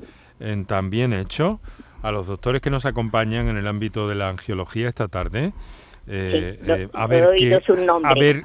[0.66, 1.60] tan bien hecho
[2.02, 5.52] a los doctores que nos acompañan en el ámbito de la angiología esta tarde.
[6.12, 7.24] Eh, eh, a ver,
[8.02, 8.44] a ver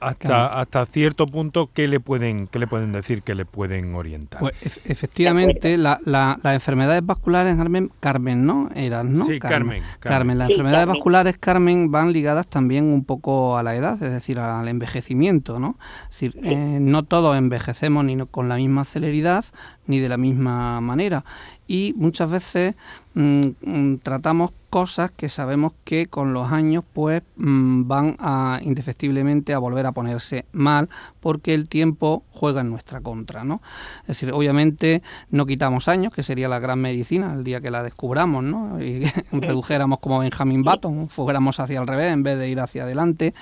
[0.00, 4.40] hasta, hasta cierto punto qué le pueden qué le pueden decir, qué le pueden orientar.
[4.40, 8.70] Pues efectivamente, la, las enfermedades vasculares, Carmen, Carmen, ¿no?
[8.74, 9.24] Eran, ¿no?
[9.24, 9.84] Sí, Carmen.
[10.00, 14.40] Carmen, las enfermedades vasculares, Carmen, van ligadas también un poco a la edad, es decir,
[14.40, 15.78] al envejecimiento, ¿no?
[16.10, 19.44] Es decir, eh, no todos envejecemos ni con la misma celeridad
[19.88, 21.24] ni de la misma manera
[21.68, 22.74] y muchas veces
[23.14, 29.54] mm, mm, tratamos cosas que sabemos que con los años pues mm, van a indefectiblemente
[29.54, 30.88] a volver a ponerse mal
[31.20, 33.60] porque el tiempo juega en nuestra contra, ¿no?
[34.02, 37.82] Es decir, obviamente no quitamos años, que sería la gran medicina el día que la
[37.82, 38.80] descubramos, ¿no?
[38.82, 43.34] Y redujéramos como Benjamin Button, fuéramos hacia el revés en vez de ir hacia adelante,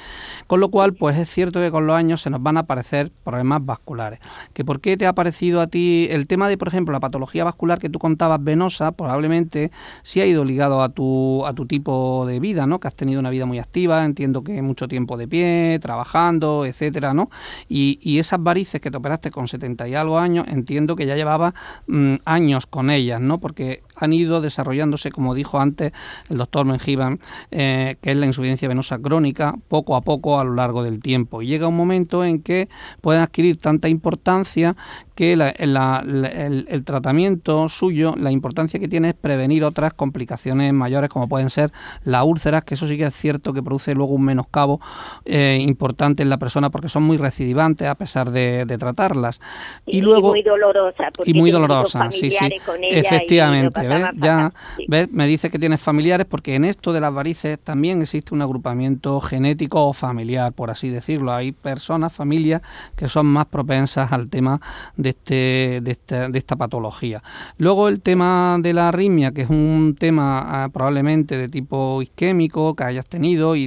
[0.46, 3.12] con lo cual pues es cierto que con los años se nos van a aparecer
[3.24, 4.20] problemas vasculares.
[4.52, 7.44] ¿Que por qué te ha parecido a ti el tema de, por ejemplo, la patología
[7.44, 9.70] vascular que tú contabas venosa, probablemente
[10.02, 12.78] sí ha ido ligado a tu, a tu tipo de vida, ¿no?
[12.80, 17.14] Que has tenido una vida muy activa, entiendo que mucho tiempo de pie, trabajando, etcétera,
[17.14, 17.30] ¿no?
[17.68, 21.16] Y, y esas varices que te operaste con 70 y algo años, entiendo que ya
[21.16, 21.54] llevaba
[21.86, 23.40] mm, años con ellas, ¿no?
[23.40, 25.92] Porque han ido desarrollándose, como dijo antes
[26.28, 27.20] el doctor Menjivan,
[27.50, 31.42] eh, que es la insuficiencia venosa crónica, poco a poco a lo largo del tiempo.
[31.42, 32.68] Y llega un momento en que
[33.00, 34.76] pueden adquirir tanta importancia
[35.14, 41.48] que el, tratamiento suyo, la importancia que tiene es prevenir otras complicaciones mayores como pueden
[41.48, 41.72] ser
[42.04, 44.78] las úlceras, que eso sí que es cierto que produce luego un menoscabo
[45.24, 49.40] eh, importante en la persona porque son muy recidivantes a pesar de, tratarlas.
[49.86, 51.08] Y, luego, muy dolorosa.
[51.24, 52.48] Y muy dolorosa, sí, sí.
[52.82, 53.85] Efectivamente.
[54.16, 54.52] Ya,
[54.88, 55.10] ¿ves?
[55.12, 59.20] Me dice que tienes familiares porque en esto de las varices también existe un agrupamiento
[59.20, 61.32] genético o familiar, por así decirlo.
[61.32, 62.62] Hay personas, familias
[62.96, 64.60] que son más propensas al tema
[64.96, 67.22] de, este, de, esta, de esta patología.
[67.58, 72.74] Luego el tema de la arritmia, que es un tema ah, probablemente de tipo isquémico
[72.74, 73.66] que hayas tenido y,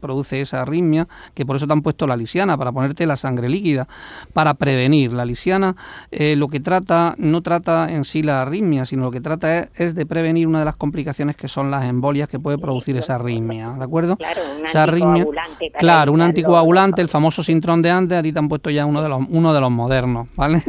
[0.00, 3.48] produce esa arritmia, que por eso te han puesto la lisiana, para ponerte la sangre
[3.48, 3.86] líquida,
[4.32, 5.12] para prevenir.
[5.12, 5.76] La lisiana
[6.10, 9.94] eh, lo que trata, no trata en sí la arritmia, sino lo que trata es,
[9.94, 13.70] de prevenir una de las complicaciones que son las embolias que puede producir esa arritmia,
[13.70, 14.16] ¿de acuerdo?
[14.16, 15.72] Claro, un anticoagulante.
[15.78, 19.02] Claro, un anticoagulante, el famoso sintrón de antes, a ti te han puesto ya uno
[19.02, 20.62] de los, uno de los modernos, ¿vale?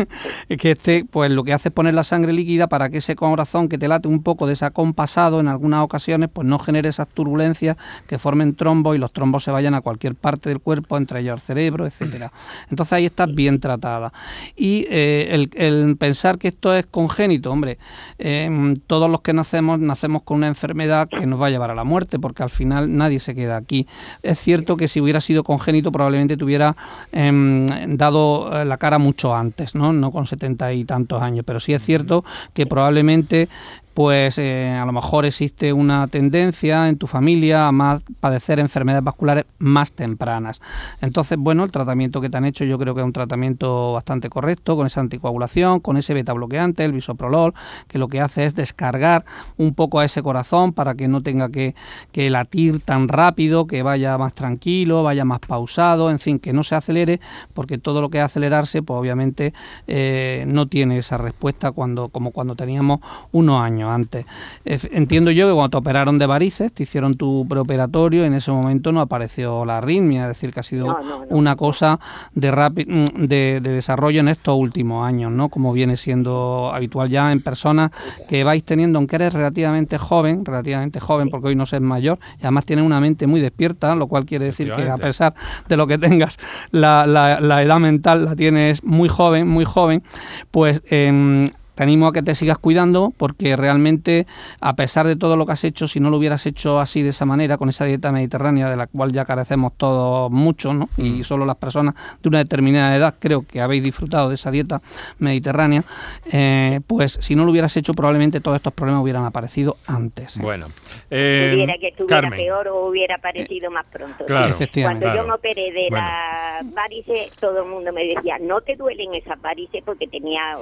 [0.50, 3.16] es que este, pues lo que hace es poner la sangre líquida para que ese
[3.16, 7.78] corazón que te late un poco desacompasado en algunas ocasiones, pues no genere esas turbulencias
[8.08, 11.34] que formen trombos y los trombos se vayan a cualquier parte del cuerpo, entre ellos
[11.34, 12.32] al cerebro, etcétera.
[12.70, 14.12] Entonces ahí estás bien tratada.
[14.56, 17.78] Y eh, el, pensar que esto es congénito, hombre,
[18.18, 18.50] eh,
[18.88, 21.84] todos los que nacemos nacemos con una enfermedad que nos va a llevar a la
[21.84, 23.88] muerte, porque al final nadie se queda aquí.
[24.24, 26.76] Es cierto que si hubiera sido congénito probablemente te hubiera
[27.12, 27.66] em,
[27.98, 29.94] dado eh, la cara mucho antes, ¿no?
[29.94, 33.50] no con setenta y tantos años, pero sí es cierto que probablemente
[33.96, 39.06] pues eh, a lo mejor existe una tendencia en tu familia a más padecer enfermedades
[39.06, 40.62] vasculares más tempranas.
[41.00, 44.30] Entonces, bueno, el tratamiento que te han hecho yo creo que es un tratamiento bastante
[44.30, 47.54] correcto, con esa anticoagulación, con ese beta bloqueante, el bisoprolol,
[47.88, 49.24] que lo que hace es descargar
[49.56, 51.74] un poco a ese corazón para que no tenga que,
[52.14, 56.76] latir tan rápido, que vaya más tranquilo, vaya más pausado, en fin, que no se
[56.76, 57.22] acelere,
[57.54, 59.54] porque todo lo que es acelerarse, pues obviamente
[59.88, 63.00] eh, no tiene esa respuesta cuando, como cuando teníamos
[63.32, 64.26] unos años antes.
[64.66, 68.92] Entiendo yo que cuando te operaron de varices, te hicieron tu preoperatorio, en ese momento
[68.92, 70.98] no apareció la arritmia, es decir, que ha sido
[71.30, 72.00] una cosa
[72.34, 75.50] de, mm, de, de, desarrollo en estos últimos años, ¿no?
[75.50, 77.92] Como viene siendo habitual ya en personas
[78.28, 82.42] que vais teniendo, aunque eres relativamente joven, relativamente joven, porque hoy no sé mayor, y
[82.42, 85.34] además tienes una mente muy despierta, lo cual quiere decir que a pesar
[85.68, 86.38] de lo que tengas,
[86.72, 90.04] la, la, edad mental la tienes muy joven, muy joven,
[90.52, 90.82] pues...
[90.90, 94.26] Eh, te animo a que te sigas cuidando porque realmente,
[94.62, 97.10] a pesar de todo lo que has hecho, si no lo hubieras hecho así de
[97.10, 100.90] esa manera, con esa dieta mediterránea de la cual ya carecemos todos mucho, ¿no?
[100.98, 101.24] y mm.
[101.24, 104.82] solo las personas de una determinada edad creo que habéis disfrutado de esa dieta
[105.20, 105.84] mediterránea,
[106.32, 110.38] eh, pues si no lo hubieras hecho, probablemente todos estos problemas hubieran aparecido antes.
[110.38, 110.42] ¿eh?
[110.42, 110.68] Bueno,
[111.10, 114.26] eh, hubiera que estuviera peor o hubiera aparecido más pronto.
[114.26, 118.76] Claro, Cuando yo me operé de la varice, todo el mundo me decía, no te
[118.76, 120.54] duelen esas varices porque tenía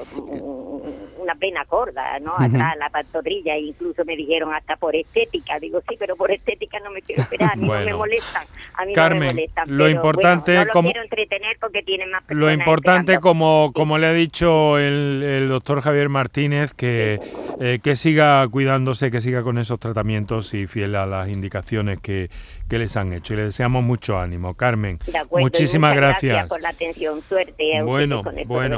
[1.17, 2.33] una pena gorda, ¿no?
[2.37, 5.59] Atrás, la pantorrilla, incluso me dijeron hasta por estética.
[5.59, 8.43] Digo, sí, pero por estética no me quiero operar, a mí no me molestan.
[8.75, 9.77] A mí Carmen, no me molestan.
[9.77, 14.07] Lo importante no lo como, quiero entretener porque tienen más Lo importante, como, como le
[14.07, 17.19] ha dicho el, el doctor Javier Martínez, que,
[17.59, 22.29] eh, que siga cuidándose, que siga con esos tratamientos y fiel a las indicaciones que,
[22.69, 23.33] que les han hecho.
[23.33, 24.53] Y les deseamos mucho ánimo.
[24.55, 24.99] Carmen,
[25.31, 26.47] muchísimas gracias.
[26.47, 27.21] por la atención.
[27.21, 27.81] Suerte.
[27.83, 28.77] bueno, bueno.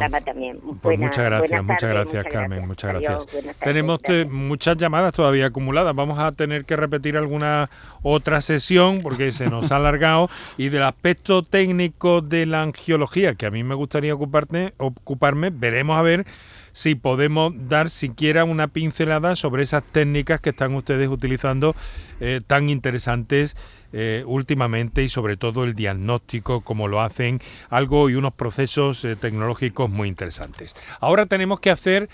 [0.82, 2.68] Pues muchas gracias, muchas gracias, Carmen.
[2.68, 3.28] Muchas gracias.
[3.60, 5.96] Tenemos muchas llamadas todavía acumuladas.
[5.96, 7.70] Vamos a tener que repetir alguna
[8.02, 10.30] otra sesión porque se nos ha alargado.
[10.58, 15.98] Y del aspecto técnico de la angiología, que a mí me gustaría ocuparte, ocuparme, veremos
[15.98, 16.26] a ver
[16.76, 21.73] si podemos dar siquiera una pincelada sobre esas técnicas que están ustedes utilizando
[22.19, 23.55] eh, tan interesantes
[23.93, 29.15] eh, últimamente y sobre todo el diagnóstico, como lo hacen, algo y unos procesos eh,
[29.15, 30.76] tecnológicos muy interesantes.
[30.99, 32.09] Ahora tenemos que hacer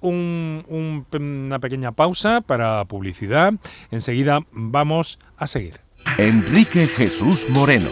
[0.00, 3.52] una pequeña pausa para publicidad.
[3.90, 5.78] Enseguida vamos a seguir.
[6.16, 7.90] Enrique Jesús Moreno,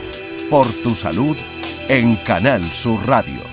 [0.49, 1.37] por tu salud,
[1.89, 3.52] en Canal Sur Radio.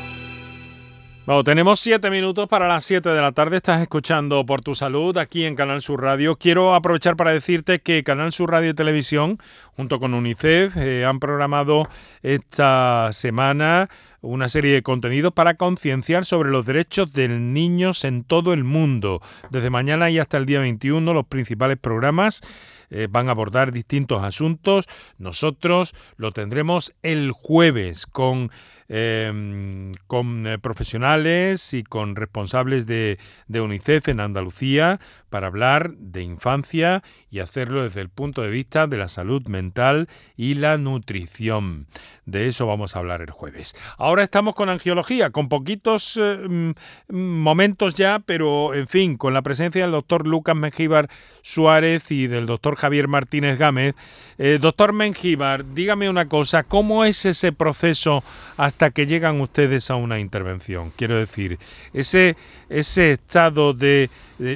[1.30, 3.58] Bueno, tenemos siete minutos para las siete de la tarde.
[3.58, 6.38] Estás escuchando por tu salud aquí en Canal Sur Radio.
[6.38, 9.38] Quiero aprovechar para decirte que Canal Sur Radio y Televisión,
[9.78, 11.88] junto con UNICEF, eh, han programado
[12.24, 18.52] esta semana una serie de contenidos para concienciar sobre los derechos de niños en todo
[18.52, 19.22] el mundo.
[19.52, 22.42] Desde mañana y hasta el día 21, los principales programas
[22.90, 24.88] eh, van a abordar distintos asuntos.
[25.20, 28.50] Nosotros lo tendremos el jueves con
[28.92, 36.24] Em, con eh, profesionales y con responsables de, de UNICEF en Andalucía para hablar de
[36.24, 41.86] infancia y hacerlo desde el punto de vista de la salud mental y la nutrición.
[42.26, 43.76] De eso vamos a hablar el jueves.
[43.98, 46.72] Ahora estamos con angiología, con poquitos eh, mm,
[47.14, 51.10] momentos ya, pero en fin, con la presencia del doctor Lucas Mengíbar
[51.42, 53.96] Suárez y del doctor Javier Martínez Gámez.
[54.38, 58.24] Eh, doctor Mengíbar, dígame una cosa, ¿cómo es ese proceso
[58.58, 60.92] hasta que llegan ustedes a una intervención?
[60.96, 61.60] Quiero decir,
[61.94, 62.38] ese,
[62.70, 64.10] ese estado de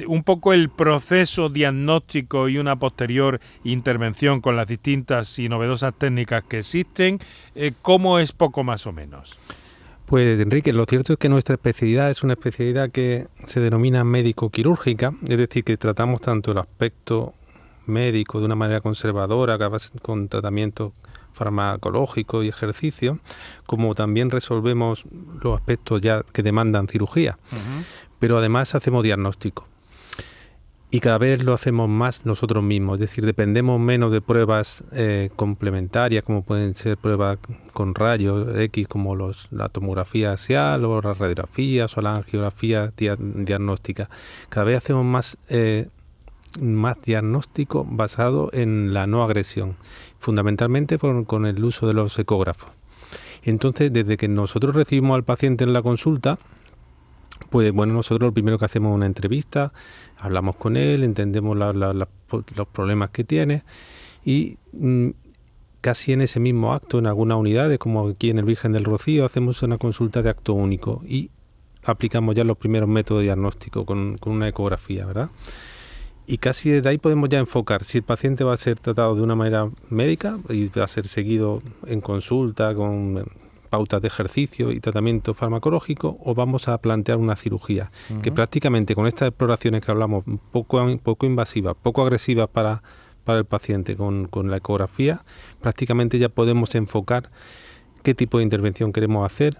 [0.06, 6.42] un poco el proceso diagnóstico y una posterior intervención con las distintas y novedosas técnicas
[6.44, 7.18] que existen,
[7.54, 9.38] eh, ¿cómo es poco más o menos?
[10.06, 15.12] Pues Enrique, lo cierto es que nuestra especialidad es una especialidad que se denomina médico-quirúrgica,
[15.26, 17.34] es decir, que tratamos tanto el aspecto
[17.86, 19.58] médico de una manera conservadora,
[20.02, 20.92] con tratamientos
[21.34, 23.18] farmacológicos y ejercicio,
[23.66, 25.04] como también resolvemos
[25.42, 27.38] los aspectos ya que demandan cirugía.
[28.18, 29.66] Pero además hacemos diagnóstico
[30.94, 35.28] y cada vez lo hacemos más nosotros mismos, es decir, dependemos menos de pruebas eh,
[35.34, 37.38] complementarias como pueden ser pruebas
[37.72, 44.08] con rayos X como los, la tomografía axial o las radiografías o la angiografía diagnóstica.
[44.48, 45.88] Cada vez hacemos más, eh,
[46.60, 49.74] más diagnóstico basado en la no agresión,
[50.24, 52.70] fundamentalmente con el uso de los ecógrafos.
[53.42, 56.38] Entonces, desde que nosotros recibimos al paciente en la consulta,
[57.50, 59.72] pues bueno, nosotros lo primero que hacemos es una entrevista,
[60.18, 63.64] hablamos con él, entendemos los problemas que tiene
[64.24, 65.10] y mm,
[65.82, 69.26] casi en ese mismo acto, en algunas unidades, como aquí en el Virgen del Rocío,
[69.26, 71.30] hacemos una consulta de acto único y
[71.84, 75.28] aplicamos ya los primeros métodos de diagnóstico con, con una ecografía, ¿verdad?
[76.26, 79.22] Y casi desde ahí podemos ya enfocar si el paciente va a ser tratado de
[79.22, 83.24] una manera médica y va a ser seguido en consulta con
[83.68, 87.90] pautas de ejercicio y tratamiento farmacológico o vamos a plantear una cirugía,
[88.22, 92.84] que prácticamente con estas exploraciones que hablamos, poco, poco invasivas, poco agresivas para,
[93.24, 95.24] para el paciente con, con la ecografía,
[95.60, 97.30] prácticamente ya podemos enfocar
[98.04, 99.58] qué tipo de intervención queremos hacer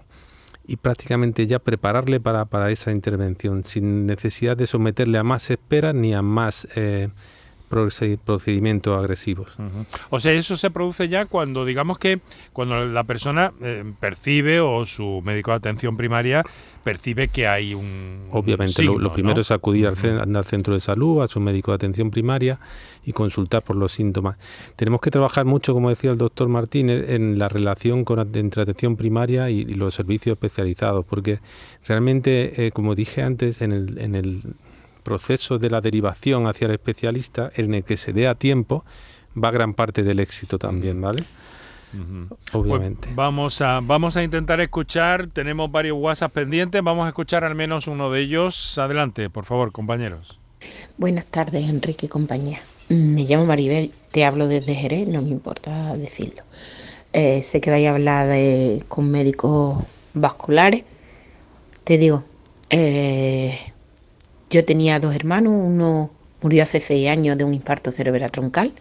[0.67, 5.93] y prácticamente ya prepararle para, para esa intervención, sin necesidad de someterle a más espera
[5.93, 6.67] ni a más...
[6.75, 7.09] Eh,
[7.69, 9.51] procedimientos agresivos.
[10.09, 12.19] O sea, eso se produce ya cuando, digamos que,
[12.53, 16.43] cuando la persona eh, percibe o su médico de atención primaria
[16.85, 18.27] percibe que hay un.
[18.31, 19.97] Obviamente, lo, primero es acudir al,
[20.45, 22.59] centro de salud, a su médico de atención primaria
[23.03, 24.37] y consultar por los síntomas.
[24.75, 28.95] Tenemos que trabajar mucho, como decía el doctor Martínez, en la relación con, entre atención
[28.97, 31.39] primaria y, los servicios especializados, porque
[31.87, 34.43] realmente, eh, como dije antes, en el, en el
[35.05, 38.83] proceso de la derivación hacia el especialista en el que se dé a tiempo
[39.41, 41.23] va gran parte del éxito también, ¿vale?
[42.51, 43.03] Obviamente.
[43.03, 47.55] Pues vamos, a, vamos a intentar escuchar, tenemos varios WhatsApp pendientes, vamos a escuchar al
[47.55, 48.77] menos uno de ellos.
[48.77, 50.37] Adelante, por favor, compañeros.
[50.97, 52.59] Buenas tardes, Enrique y compañía.
[52.89, 56.43] Me llamo Maribel, te hablo desde Jerez, no me importa decirlo.
[57.13, 59.81] Eh, sé que vais a hablar de, con médicos
[60.13, 60.83] vasculares.
[61.85, 62.25] Te digo,
[62.69, 63.73] eh,
[64.49, 68.73] yo tenía dos hermanos, uno murió hace seis años de un infarto cerebral troncal,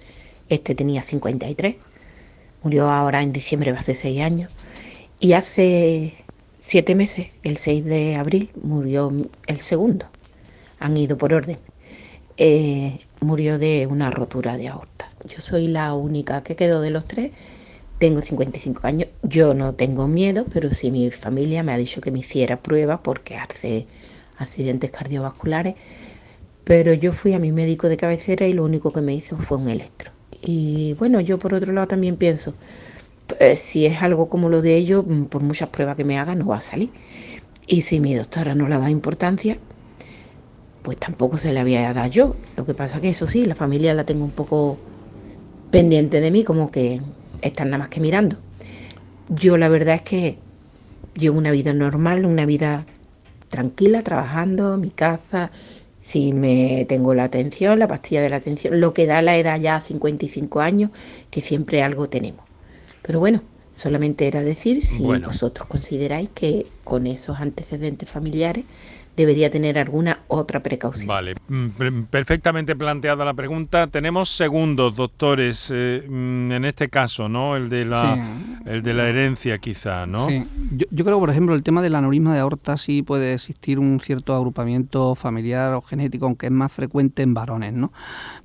[0.49, 1.77] este tenía 53,
[2.63, 4.51] murió ahora en diciembre hace seis años,
[5.21, 6.15] y hace
[6.61, 9.13] siete meses, el 6 de abril, murió
[9.47, 10.07] el segundo,
[10.79, 11.59] han ido por orden,
[12.37, 14.95] eh, murió de una rotura de aorta,
[15.27, 17.33] yo soy la única que quedó de los tres.
[17.99, 22.11] Tengo 55 años, yo no tengo miedo, pero sí mi familia me ha dicho que
[22.11, 23.87] me hiciera pruebas porque hace
[24.45, 25.75] accidentes cardiovasculares.
[26.65, 29.59] Pero yo fui a mi médico de cabecera y lo único que me hizo fue
[29.59, 30.13] un electro.
[30.41, 32.55] Y bueno, yo por otro lado también pienso,
[33.27, 36.47] pues, si es algo como lo de ellos, por muchas pruebas que me haga, no
[36.47, 36.91] va a salir.
[37.67, 39.59] Y si mi doctora no le da importancia,
[40.83, 42.37] pues tampoco se le había dado yo.
[42.57, 44.79] Lo que pasa que eso sí, la familia la tengo un poco
[45.71, 47.01] pendiente de mí, como que
[47.41, 48.37] están nada más que mirando.
[49.29, 50.39] Yo la verdad es que
[51.17, 52.85] llevo una vida normal, una vida
[53.55, 55.53] tranquila, trabajando, mi casa,
[56.01, 59.61] si me tengo la atención, la pastilla de la atención, lo que da la edad
[59.61, 60.91] ya a 55 años,
[61.31, 62.45] que siempre algo tenemos.
[63.03, 63.43] Pero bueno,
[63.73, 68.65] solamente era decir si vosotros consideráis que con esos antecedentes familiares
[69.17, 71.09] debería tener alguna otra precaución.
[71.09, 73.87] Vale, mm, perfectamente planteada la pregunta.
[73.87, 77.57] Tenemos segundos, doctores, eh, mm, en este caso, ¿no?
[77.57, 78.19] El de la,
[78.67, 80.29] el de la herencia, quizá, ¿no?
[80.29, 80.45] Sí.
[80.73, 84.01] Yo, yo, creo, por ejemplo, el tema del aneurisma de aorta sí puede existir un
[84.01, 87.93] cierto agrupamiento familiar o genético, aunque es más frecuente en varones, ¿no?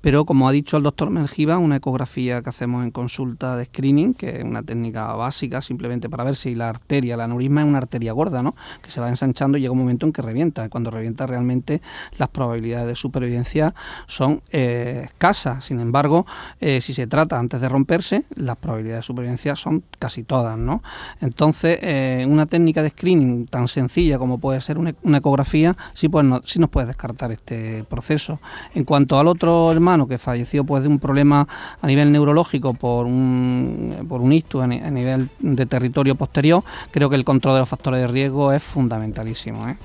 [0.02, 4.14] Pero como ha dicho el doctor Mengiva, una ecografía que hacemos en consulta de screening,
[4.14, 7.80] que es una técnica básica simplemente para ver si la arteria, el aneurisma es una
[7.80, 8.56] arteria gorda, ¿no?
[8.82, 11.82] Que se va ensanchando y llega un momento en que revienta cuando revienta realmente
[12.18, 13.74] las probabilidades de supervivencia
[14.08, 15.64] son eh, escasas.
[15.64, 16.26] Sin embargo,
[16.60, 20.58] eh, si se trata antes de romperse, las probabilidades de supervivencia son casi todas.
[20.58, 20.84] ¿no?
[21.22, 26.26] Entonces, eh, una técnica de screening tan sencilla como puede ser una, ecografía, sí, pues
[26.46, 28.40] sí nos puede descartar este proceso.
[28.74, 31.48] En cuanto al otro hermano que falleció pues, de un problema
[31.82, 37.16] a nivel neurológico por un, por un ictus a nivel de territorio posterior, creo que
[37.16, 39.68] el control de los factores de riesgo es fundamentalísimo.
[39.68, 39.78] ¿eh?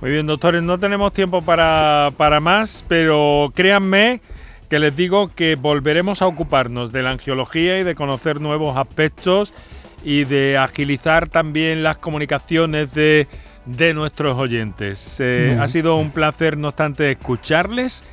[0.00, 4.20] Muy bien, doctores, no tenemos tiempo para, más, pero créanme
[4.68, 9.52] que les digo que volveremos a ocuparnos de la angiología y de conocer nuevos aspectos
[10.04, 13.26] y de agilizar también las comunicaciones de,
[13.92, 15.18] nuestros oyentes.
[15.18, 18.04] Eh, ha sido un placer, no obstante, escucharles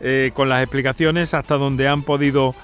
[0.00, 2.54] eh, con las explicaciones hasta donde han podido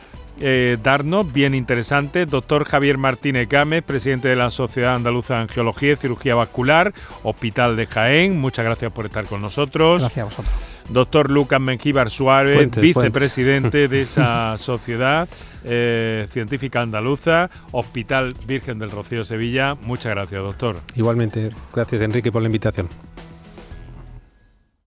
[0.40, 2.26] eh, darnos, bien interesante.
[2.26, 7.76] Doctor Javier Martínez Gámez, presidente de la Sociedad Andaluza de Angiología y Cirugía Vascular, Hospital
[7.76, 8.40] de Jaén.
[8.40, 10.00] Muchas gracias por estar con nosotros.
[10.00, 10.54] Gracias a vosotros.
[10.88, 15.28] Doctor Lucas Menjíbar Suárez, vicepresidente de esa sociedad
[15.64, 19.76] eh, científica andaluza, Hospital Virgen del Rocío Sevilla.
[19.82, 20.76] Muchas gracias, doctor.
[20.96, 22.88] Igualmente, gracias Enrique por la invitación.